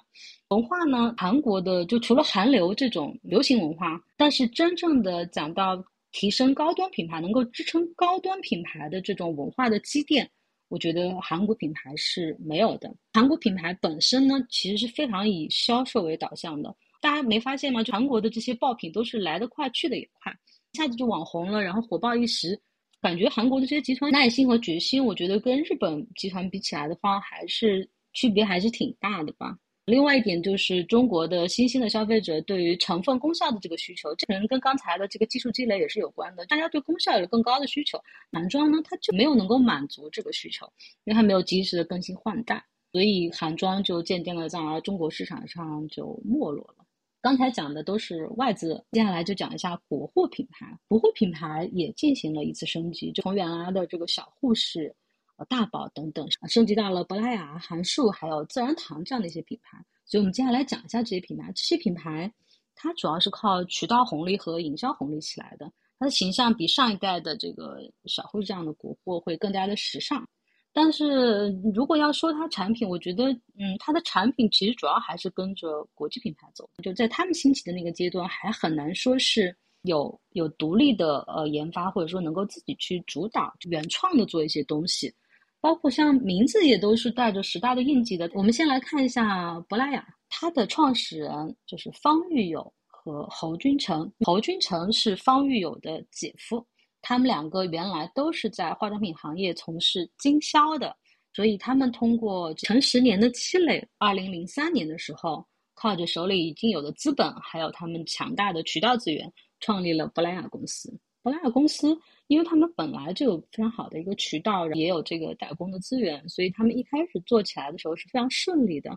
[0.49, 10.29] 文化呢，韩国的就除了韩流这种流行文化，但是真正的讲到提升高端品牌，能够支撑高端品牌的这种文化的积淀。
[10.67, 12.93] 我觉得韩国品牌是没有的。
[13.13, 16.75] 韩国品牌本身呢，其实是非常以销售为导向的。
[16.99, 17.81] 大家没发现吗？
[17.81, 20.33] 就韩国的这些爆品都是来得快，去得也快，
[20.73, 22.59] 一下子就网红了，然后火爆一时。
[23.03, 29.57] 感觉韩国的这些集团耐心和决心，我觉得跟日本集团比起来的话，还是区别还是挺大的吧。
[29.85, 36.45] 另外一点就是中国的新兴的消费者对于成分功效的这个需求，这可能跟刚才的这个技术积累也是有关的。
[36.45, 40.65] 大家对功效有更高的需求，男装呢它就没有能够满足这个需求，
[41.03, 46.82] 因为它没有及时的更新换代，所以韩妆就渐渐的在中国市场上就没落了。
[47.23, 50.77] 刚才讲的都是外资，接下来就讲一下国货品牌。
[50.89, 54.93] 国货品牌也进行了一次升级，就从原来的这个小护士。
[55.37, 59.81] 呃，大宝等等，升级到了珀莱雅、韩束，还有自然堂这样的一些品牌。
[60.05, 61.49] 所以，我们接下来讲一下这些品牌。
[61.55, 62.29] 这些品牌，
[62.75, 65.71] 它主要是靠渠道红利和营销红利起来的。
[65.97, 70.27] 它的形象比上一代的这个小护士这样的国货会更加的时尚。
[70.73, 76.69] 但是如果要说它产品，我觉得，嗯，它的产品其实主要还是跟着国际品牌走。
[76.83, 79.55] 就在他们兴起的那个阶段，还很难说是。
[79.85, 85.13] 有有独立的呃研发，或者说能够自己去主导原创的做一些东西，
[85.59, 88.31] 包括像名字也都是带着时代的印记的。
[88.33, 94.09] 我们先来看一下珀莱雅，它的创始人就是方玉友和侯君成。
[94.21, 96.65] 侯君成是方玉友的姐夫，
[97.03, 100.95] 他们两个原来都是在化妆品行业从事经销的，
[101.31, 105.45] 所以他们通过成十年的积累，二零零三年的时候，
[105.75, 109.31] 靠着手里已经有的资本，还有他们强大的渠道资源。
[109.65, 110.93] 创立了珀莱雅公司。
[111.21, 111.97] 珀莱雅公司，
[112.27, 118.91] 因为他们本来就有非常好的一个渠道，也有这个打工的资源，所以他们一开始做起来的时候是非常顺利的。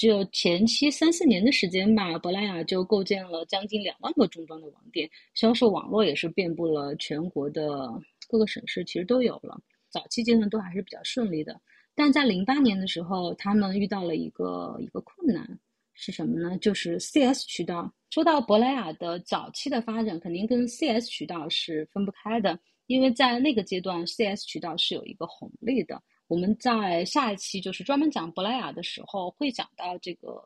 [0.00, 7.92] 只有前期三四年的时间吧，珀莱雅就构建了将近两万个中端的网店，销售网络也是遍布了全国的
[8.26, 9.60] 各个省市，其实都有了。
[9.90, 11.60] 早期阶段都还是比较顺利的，
[11.94, 15.58] 但在零八年的时候，他们遇到了一个一个困难。
[15.92, 16.56] 是什么呢？
[16.56, 17.92] 就是 CS 渠道。
[18.08, 26.02] 说到珀莱雅的早期的发展，肯定跟 CS 渠道是分不开的，因为在那个阶段，CS 渠道是有一个红利的。
[26.30, 30.42] 我们在下一期就是专门讲珀莱雅的时候，会讲到这个。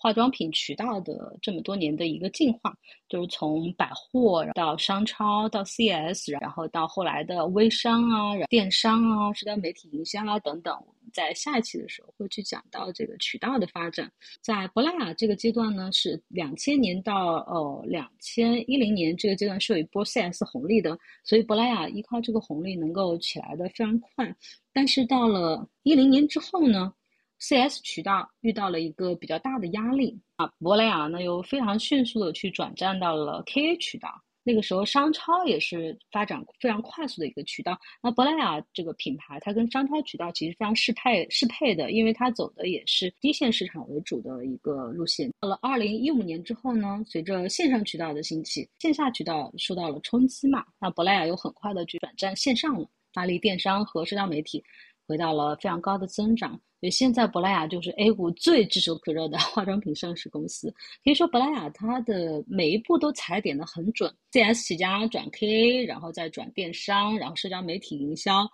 [0.00, 2.72] 化妆品渠道的这么多年的一个进化，
[3.08, 10.72] 就是从百货到商超到 CS，然后到后来的微商啊、电商啊、社交媒体营销啊等等。
[11.12, 14.10] 在下一期的时候会去讲到这个渠道的发展。
[14.40, 24.34] 在珀莱雅这个阶段呢，是两千年到呃两千一零年这个阶段是有一波 CS 红利的，所以珀莱雅依靠这个红利能够起来的非常快。
[24.72, 26.92] 但是到了一零年之后呢
[27.40, 34.08] ？CS 渠道遇到了一个比较大的压力啊，珀莱雅呢又非常迅速的去转战到了 KA 渠道。
[34.48, 37.78] 那个时候商超也是发展非常快速的一个渠道。
[38.02, 45.30] 那珀莱雅这个品牌，它跟商超渠道其实非常适配适配的，因为它走的也是低线市场为主的一个路线。
[45.38, 54.64] 到了二零一五年之后呢，随着线上渠道的兴起，线下渠道受到了冲击嘛，那珀莱雅又很快的去转战线上了，发力电商和社交媒体。
[55.08, 60.70] 回到了非常高的增长，所以现在珀莱雅就是 A 股最炙手可热的化妆品上市公司。
[61.02, 68.46] 可以说，珀莱雅它的每一步都踩点的很准，CS 起家转 KA，然后再转电商，然后社交媒体营销，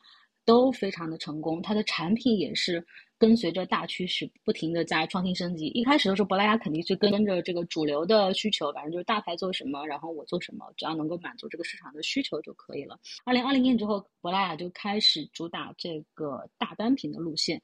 [0.44, 1.60] 都非常的成功。
[1.60, 2.86] 它的产品也是。
[3.24, 5.68] 跟随着大趋势，不停的在创新升级。
[5.68, 12.98] 一开始的时候，珀莱雅肯定是跟着这个主流的需求，反正就是大牌做什么，然后我做什么，只要能够满足这个市场的需求就可以了。
[13.24, 17.58] 二零二零年之后，珀莱雅就开始主打这个大单品的路线，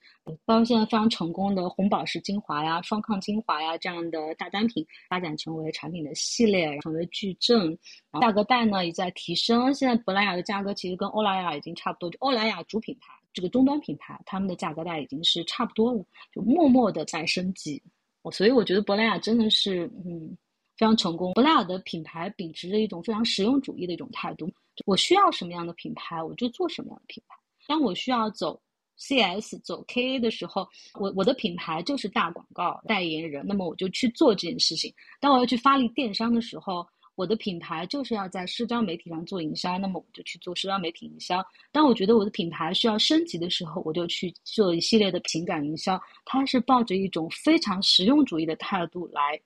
[0.46, 7.78] 包括现在非常成功的红宝石精华呀、双抗精华呀这样的大单品，发展成为产品的系列，成为矩阵，
[8.18, 9.74] 价格带呢也在提升。
[9.74, 13.19] 现在珀莱雅的价格其实跟欧莱雅已经差不多，就欧莱雅主品牌。
[13.32, 17.82] 这个终端品牌，他们的价格带已经是差不多了，就默默的在升级。
[18.22, 20.36] 我所以我觉得珀莱雅真的是，嗯，
[20.76, 21.32] 非常成功。
[21.34, 24.50] 珀莱雅的品牌秉持着一种非常实用主义的一种态度，
[24.84, 27.36] 我需要什么样的品牌，我就做什么样的品牌。
[27.66, 28.60] 当我需要走
[28.98, 30.68] CS 走 KA 的时候，
[30.98, 34.92] 我我的品牌就是大广告代言人，那么我就去做这件事情。
[35.20, 36.86] 当我要去发力电商的时候，
[37.20, 41.44] 我的品牌就是要在社交媒体上做营销，那么我就去做社交媒体营销。
[41.70, 46.00] 当我觉得我的品牌需要升级的时候，我就去做一系列的情感营销。
[46.24, 49.38] 它是抱着一种非常实用主义的态度来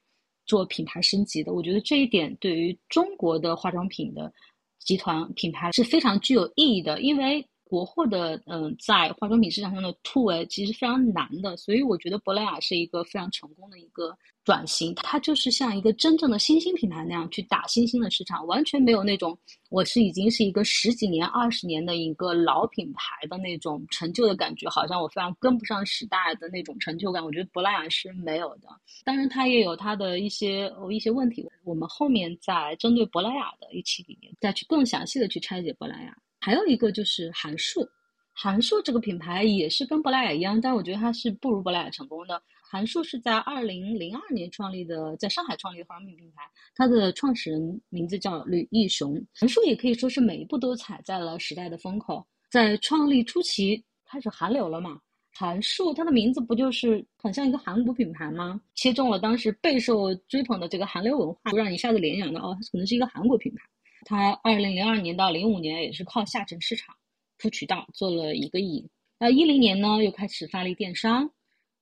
[0.47, 1.53] 做品牌升级的。
[1.53, 4.33] 我觉得这一点对于中国的化妆品的
[4.79, 7.45] 集团品牌是非常具有意义的，因为。
[7.75, 14.95] 国货的嗯，在化妆品市场上的突围其实非常难的，所以我觉得珀莱雅是一个非常成功的一个转型。
[14.95, 19.37] 它就是像一个真正的新兴品牌那样去打新兴的市场，完全没有那种
[19.71, 27.25] 我是已经是一个十几年、二十年的一个老品牌的那种成就的感觉，好像我非常跟不上时代的那种成就感。
[27.25, 28.69] 我觉得珀莱雅是没有的。
[29.05, 31.45] 当然，它也有它的一些一些问题。
[31.65, 36.17] 我们后面在针对珀莱雅的一期里面再去更详细的去拆解珀莱雅。
[36.45, 37.89] 还有一个就是韩束，
[38.35, 42.43] 韩束这个品牌也是跟珀莱雅一样，但我觉得它是不如珀莱雅成功的。
[42.61, 46.43] 韩束是在二零零二年创立的，在上海创立的化妆品品牌，
[46.75, 49.19] 它的创始人名字叫吕义雄。
[49.35, 55.01] 韩束也可以说是每一步都踩在了时代的风口，在创立初期开始韩流了嘛。
[55.33, 58.61] 韩束它的名字不就是很像一个韩国品牌吗？
[58.75, 63.63] 切中了当时备受追捧的这个韩流文化，让你一下子联想到哦，它可能是一个韩国品牌。
[64.05, 66.95] 他二零零二年到零五年也是靠下沉市场
[67.39, 68.89] 铺渠道做了一个亿。
[69.19, 71.31] 那一零年呢又开始发力电商，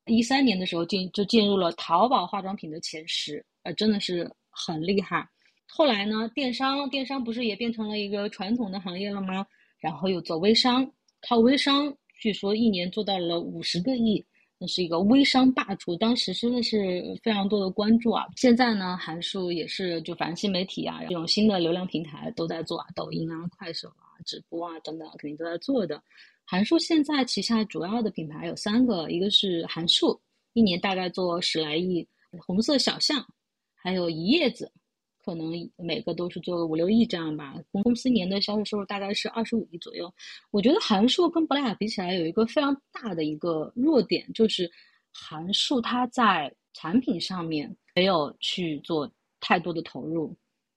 [0.06, 5.28] 一三年的时候进就进入了淘宝化妆品的前十，呃，真的是很厉害。
[5.66, 9.46] 后来呢，电商电商不是也变成了一个传统的行业了吗？
[9.78, 10.88] 然后又做微商，
[11.28, 14.24] 靠微商，据说一年做到了五十个亿。
[14.62, 18.24] 那是一个微商霸主，当时真的是非常多的关注啊。
[18.36, 26.00] 现在呢，韩束也是就反正新媒体啊，这种新的流量平台都在做啊，抖音啊、快手啊、直播啊等等，肯定都在做的。
[26.44, 30.20] 韩束现在旗下主要的品牌有三个，一个是韩束，
[30.52, 32.06] 一年大概做十来亿；
[32.38, 33.26] 红色小象，
[33.74, 34.70] 还有一叶子。
[35.24, 40.12] 可能每个都是做个五六亿这样吧，公司年的销售收入大概是二十五亿左右。
[40.50, 44.70] 我觉得韩束跟珀莱雅比起来有一个非常大的一个弱点，就是
[45.12, 49.10] 韩束它在产品上面没有去做
[49.40, 50.34] 太多的投入，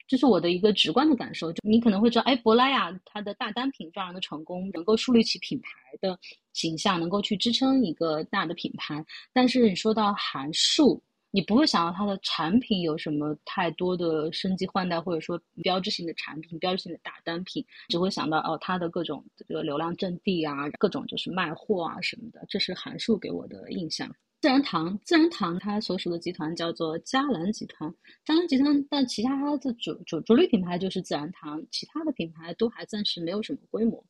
[0.07, 1.51] 这是我的一个直观的感受。
[1.51, 5.69] 就你可能会知道，哎，珀莱雅它的大单品非常的成功，能够树立起品牌
[6.01, 6.19] 的
[6.53, 9.03] 形象，能够去支撑一个大的品牌。
[9.33, 11.01] 但是你说到韩束，
[11.35, 22.45] 你不会想到它的产品有什么太多的升级换代，或者说标志性的产品、标志性的大单品，只会想到哦，它的各种这个流量阵地啊，各种就是卖货啊什么的。
[22.47, 24.09] 这是韩束给我的印象。
[24.39, 34.01] 自然堂，自然堂它所属的集团叫做嘉兰集团，嘉兰集团，但其他的主主主力品牌就是自然堂，其他的品牌都还暂时没有什么规模。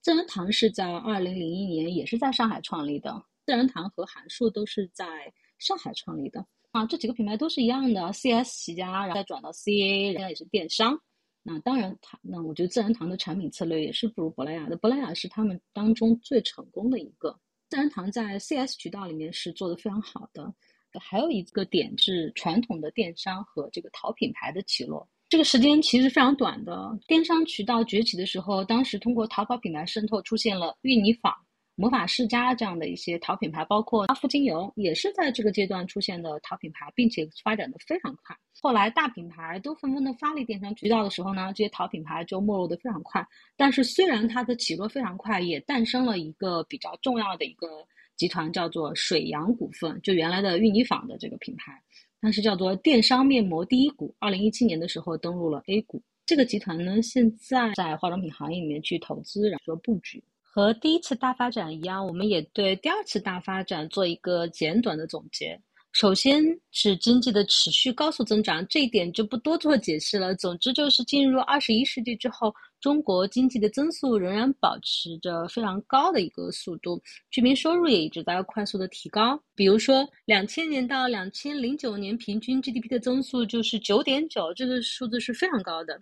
[0.00, 6.46] 自然堂是在二零零一年也是在上海创立的，自然堂和韩束都是在上海创立的。
[6.72, 10.98] 啊，这几个品牌都是一样的，CS 起家，然后再转到 CA，人家也是电商。
[11.42, 17.36] 那当然，它那我觉得自然堂的产品策略也是不如珀莱雅的，珀莱雅是他们当中最成功的一个。
[17.68, 20.52] 自然堂在 CS 渠道里面是做的非常好的。
[21.00, 26.98] 还有一个点是传统的电商和这个淘品牌的起落，这个时间其实非常短的。
[27.06, 31.32] 电商渠道崛起的时候，当时通过淘宝品牌渗透，出现了芋泥坊。
[31.80, 38.36] 魔法世家这样的一些淘品牌，包括阿芙精油，也是在这个阶段出现的淘品牌，并且发展的非常快。
[38.60, 43.26] 后来大品牌都纷纷的发力电商渠道的时候呢，这些淘品牌就没落的非常快。
[43.56, 47.66] 但是虽然它的起落非常快，也诞生了一个比较重要的一个
[48.14, 51.72] 集团，叫做水阳股份，就原来的芋泥坊的这个品牌，
[52.20, 56.02] 它是叫做电商面膜第一股，二零一七年的时候登陆了 A 股。
[56.26, 60.22] 这个集团呢，现在在化妆品行业里面去投资，然后布局。
[60.52, 65.60] 和第一次大发展一样，我们也对第二次大发展做一个简短的总结。
[65.92, 70.34] 首先是经济的持续高速增长，这一点就不多做解释了。
[70.34, 79.40] 总之就是进入二十一世纪之后，中国经济的增速仍然保持着非常高的一个速度，居民收入也一直在快速的提高。
[79.54, 86.00] 比如说，两千年到两千零九年平均 GDP 的增速就是九点九，这个数字是非常高的。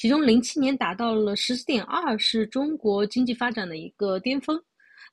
[0.00, 4.58] 其中，零七年达到了十四点二，是中国经济发展的一个巅峰。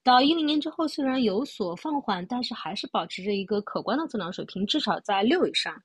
[0.01, 5.75] 到一零年之后，虽然有所放缓，但是还是保持着一个可观的增长水平，至少在六以上。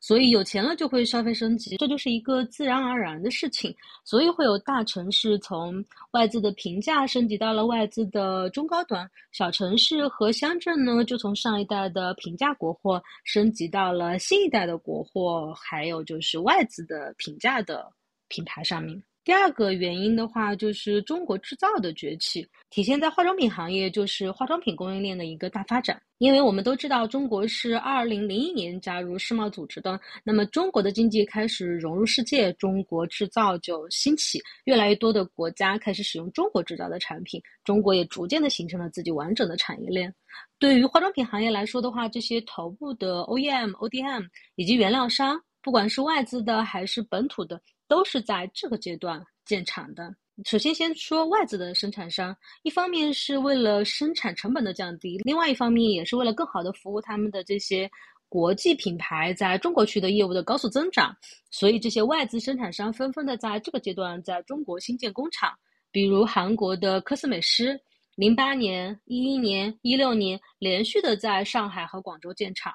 [0.00, 3.76] 所以有钱了就会消费升级，这就是一个自然而然的事情。
[4.06, 17.92] 所以会有大城市从外资的平价升级到了外资的中高端，小城市和乡镇呢就从上一代的平价国货升级到了新一代的国货，还有就是外资的平价的。
[18.28, 26.00] 品牌上面，第二个原因的话，就是中国制造的崛起，体现在化妆品行业，就是化妆品供应链的一个大发展。
[26.18, 40.10] 因为我们都知道，中国是二零零一年加入世贸组织的，那么中国的经济开始融入世界，中国制造就兴起，越来越多的国家开始使用中国制造的产品，中国也逐渐的形成了自己完整的产业链。
[40.58, 47.60] 对于化妆品行业来说的话，这些头部的 OEM、ODM 以及原料商，不管是外资的还是本土的。
[47.88, 50.14] 都是在这个阶段建厂的。
[50.44, 57.90] 首先，先说外资的生产商，一方面是为了生产成本的降低，另外一方面也是为了更好的服务他们的这些
[58.28, 61.16] 国际品牌在中国区的业务的高速增长。
[61.50, 65.58] 所以，这些外资生产商纷纷的在这个阶段在中国新建工厂，
[65.90, 67.80] 比如韩国的科斯美诗，
[68.16, 72.74] 零八年、一一年、一六年连续的在上海和广州建厂，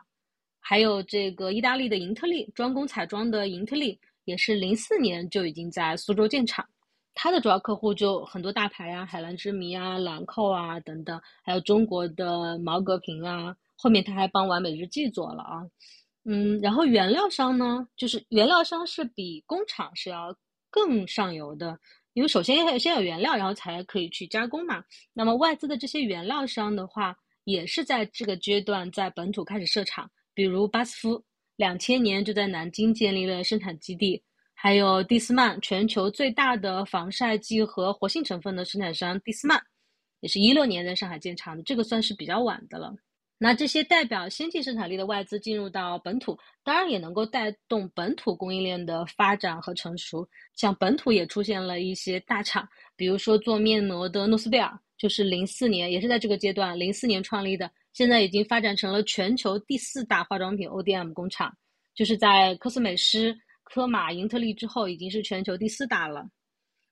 [0.59, 3.99] 还有这个意大利的英特利，专攻彩妆的英特利。
[4.31, 6.65] 也是零四年就已经在苏州建厂，
[7.13, 13.53] 它的主要客户就很多大牌啊，海蓝之谜啊、兰蔻啊等等，还有中国的毛戈平啊。
[13.75, 15.67] 后面他还帮完美日记做了啊，
[16.23, 20.33] 嗯，然后原料商呢，就是原料商是比工厂是要
[20.69, 21.77] 更上游的，
[22.13, 24.81] 因为首先要先有原料，然后才可以去加工嘛。
[25.11, 27.13] 那么外资的这些原料商的话，
[27.43, 31.21] 也是在这个阶段在本土开始设厂，比如巴斯夫。
[31.55, 34.21] 两千年就在南京建立了生产基地，
[34.53, 39.61] 还有蒂斯曼，全球最大的防晒剂和活性成分的生产商蒂斯曼，
[40.21, 42.93] 也是一六年在上海建厂的，这个算是比较晚的了。
[43.43, 50.27] 那这些代表先进生产力的外资进入到本土，当然也能够带动本土供应链的发展和成熟。
[50.55, 57.69] 像本土也出现了一些大厂，比如说做面膜的诺斯贝尔，就是零四年，也是在这个阶段，零四年创立的。
[57.93, 61.55] 现在已经发展成了全球第四大化妆品 ODM 工厂，
[61.93, 66.25] 就是在科斯美诗、科玛、英特利之后，已经是全球第四大了。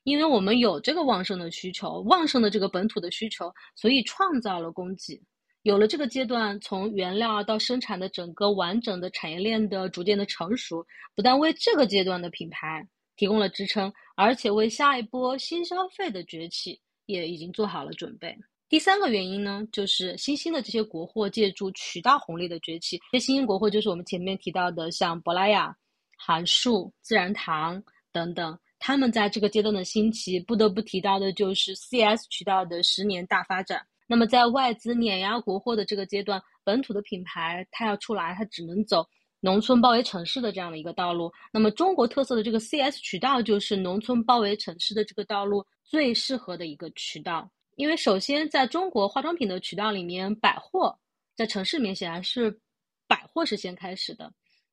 [0.04, 5.22] 因为我们有这个旺盛的需求，旺盛的这个本土的需求，所以创造了供给。
[5.64, 10.86] 有了这个阶段，从原料到生产的整个完整的产业链的逐渐的成熟，
[11.16, 12.88] 不但为这个阶段的品牌
[13.18, 18.36] 提供了支撑，而且为下一波新消费的崛起也已经做好了准备。
[18.70, 23.00] 第三个原因呢，就是新兴的这些国货借助渠道红利的崛起。
[23.12, 25.76] 这些新兴国货就是我们前面提到的，像珀莱雅、
[26.16, 28.56] 韩束、自然堂等等。
[28.78, 33.84] 他们在这个阶段的兴起，不得不提到的就是 CS 渠道的十年大发展。
[34.06, 39.04] 那么在外资碾压国货的这个阶段，本土的品牌它要出来，它只能走
[39.40, 41.32] 农村包围城市的这样的一个道路。
[41.52, 47.50] 那么中国特色的这个 CS 渠道，就是农村包围城市的这个道路最适合的一个渠道。
[47.80, 51.00] 因为首先，在中国化妆品的渠道里面，百货
[51.34, 52.60] 在城市里面显然是
[53.08, 54.30] 百货是先开始的，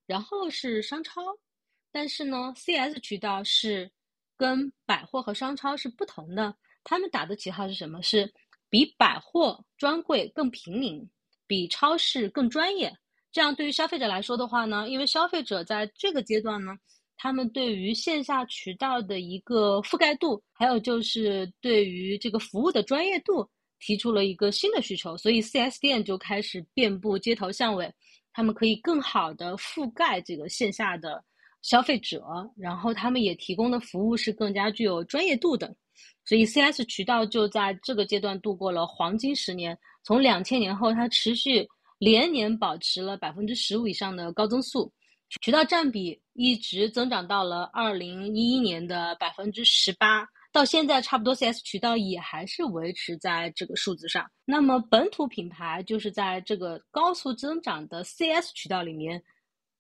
[0.09, 1.23] 然后是商超。
[1.93, 3.89] 但是呢，CS 渠道是
[4.37, 6.53] 跟百货和商超是不同的，
[6.83, 8.03] 他们打的旗号是什么？
[8.03, 8.35] 是
[8.69, 11.09] 比百货专柜更平民，
[11.47, 12.93] 比超市更专业。
[13.31, 16.77] 这样对于消费者来说的话呢，因为消费者在这个阶段呢。
[17.17, 23.49] 他们对于线下渠道的一个覆盖度，还有就是对于这个服务的专业度，
[23.81, 27.93] 提出了一个新的需求，所以 4S 店就开始遍布街头巷尾，
[28.33, 31.25] 他们可以更好的覆盖这个线下的
[31.63, 32.23] 消费者，
[32.57, 35.75] 然后他们也提供的服务是更加具有专业度的，
[36.25, 41.67] 所以 4S 渠道就在这个阶段度过了黄金十年，从两千年后，它持续
[41.99, 44.93] 连年保持了百分之十五以上的高增速。
[45.43, 54.31] 渠道占比一直增长到了二零一一年的百分之十八，到现在差不多 CS 渠道也还是维持在这个数字上。
[54.45, 59.23] 那么本土品牌就是在这个高速增长的 CS 渠道里面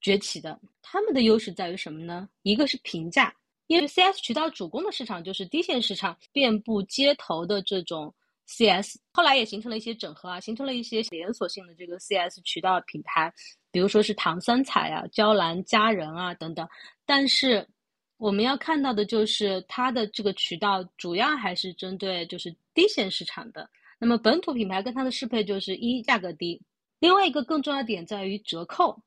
[0.00, 0.58] 崛起的。
[0.82, 2.28] 他们的优势在于什么呢？
[2.42, 3.34] 一个是平价，
[3.66, 8.14] 因为 CS 渠道主攻的市场就是低线市场，遍布街头的这种
[8.46, 13.32] CS，后来也形成了一些整合啊，形成了一些连锁性的这个 CS 渠道品牌。
[13.76, 16.66] 比如说是唐三彩啊、娇兰佳人啊等等，
[17.04, 17.68] 但是
[18.16, 23.68] 我们要看到的就是它的这个渠道主要还是针对就是低线市场的。
[23.98, 26.58] 那么本土品牌跟它的适配就是一价格低，
[27.00, 28.98] 另外一个更重要点在于折扣，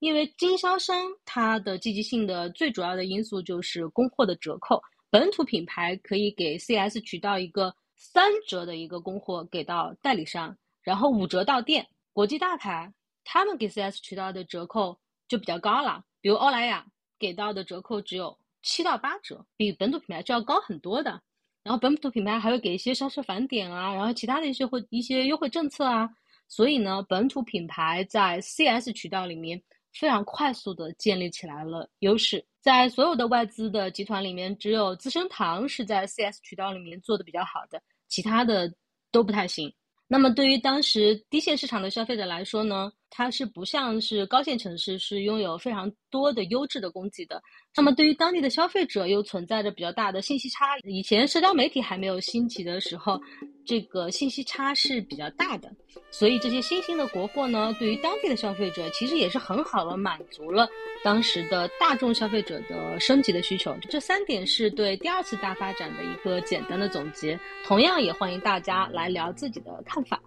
[0.00, 4.82] 因为经销商它的积极性的最主要的因素就是供货的折扣。
[5.08, 11.86] 本土品牌可以给 CS 渠道一个三折的一个供货给到代理商，然后五折到店。
[12.12, 12.92] 国际大牌。
[13.32, 16.84] 他们给 CS 渠道的折扣就比较高了，比如欧莱雅
[17.16, 21.22] 给到的折扣只有七到八折，比本土品牌就要高很多的。
[21.62, 26.10] 然后本土品牌还会给一些销售返点啊，然后其他的一些会一些优惠政策啊。
[26.48, 29.62] 所以呢，本土品牌在 CS 渠道里面
[29.92, 32.44] 非常快速的建立起来了优势。
[32.60, 38.74] 在所有的外资的集团里面，只有资生堂是在 CS 渠道里面做的比较好的，其他的
[39.12, 39.72] 都不太行。
[40.08, 47.42] 那么对于当时低线市场的消费者来说呢，它是不像是高线城市是拥有非常多的优质的供给的。
[47.76, 50.78] 那么对于当地的消费者又存在着比较大的信息差。
[50.84, 53.20] 以前社交媒体还没有兴起的时候，
[53.64, 55.70] 这个信息差是比较大的。
[56.10, 60.68] 所以这些新兴的国货呢，对于当地的消费者其实也是很好的满足了
[61.04, 63.76] 当时的大众消费者的升级的需求。
[63.88, 67.38] 这三点是对第二次大发展的一个简单的总结。
[67.64, 70.20] 同样也欢迎大家来聊自己的看法。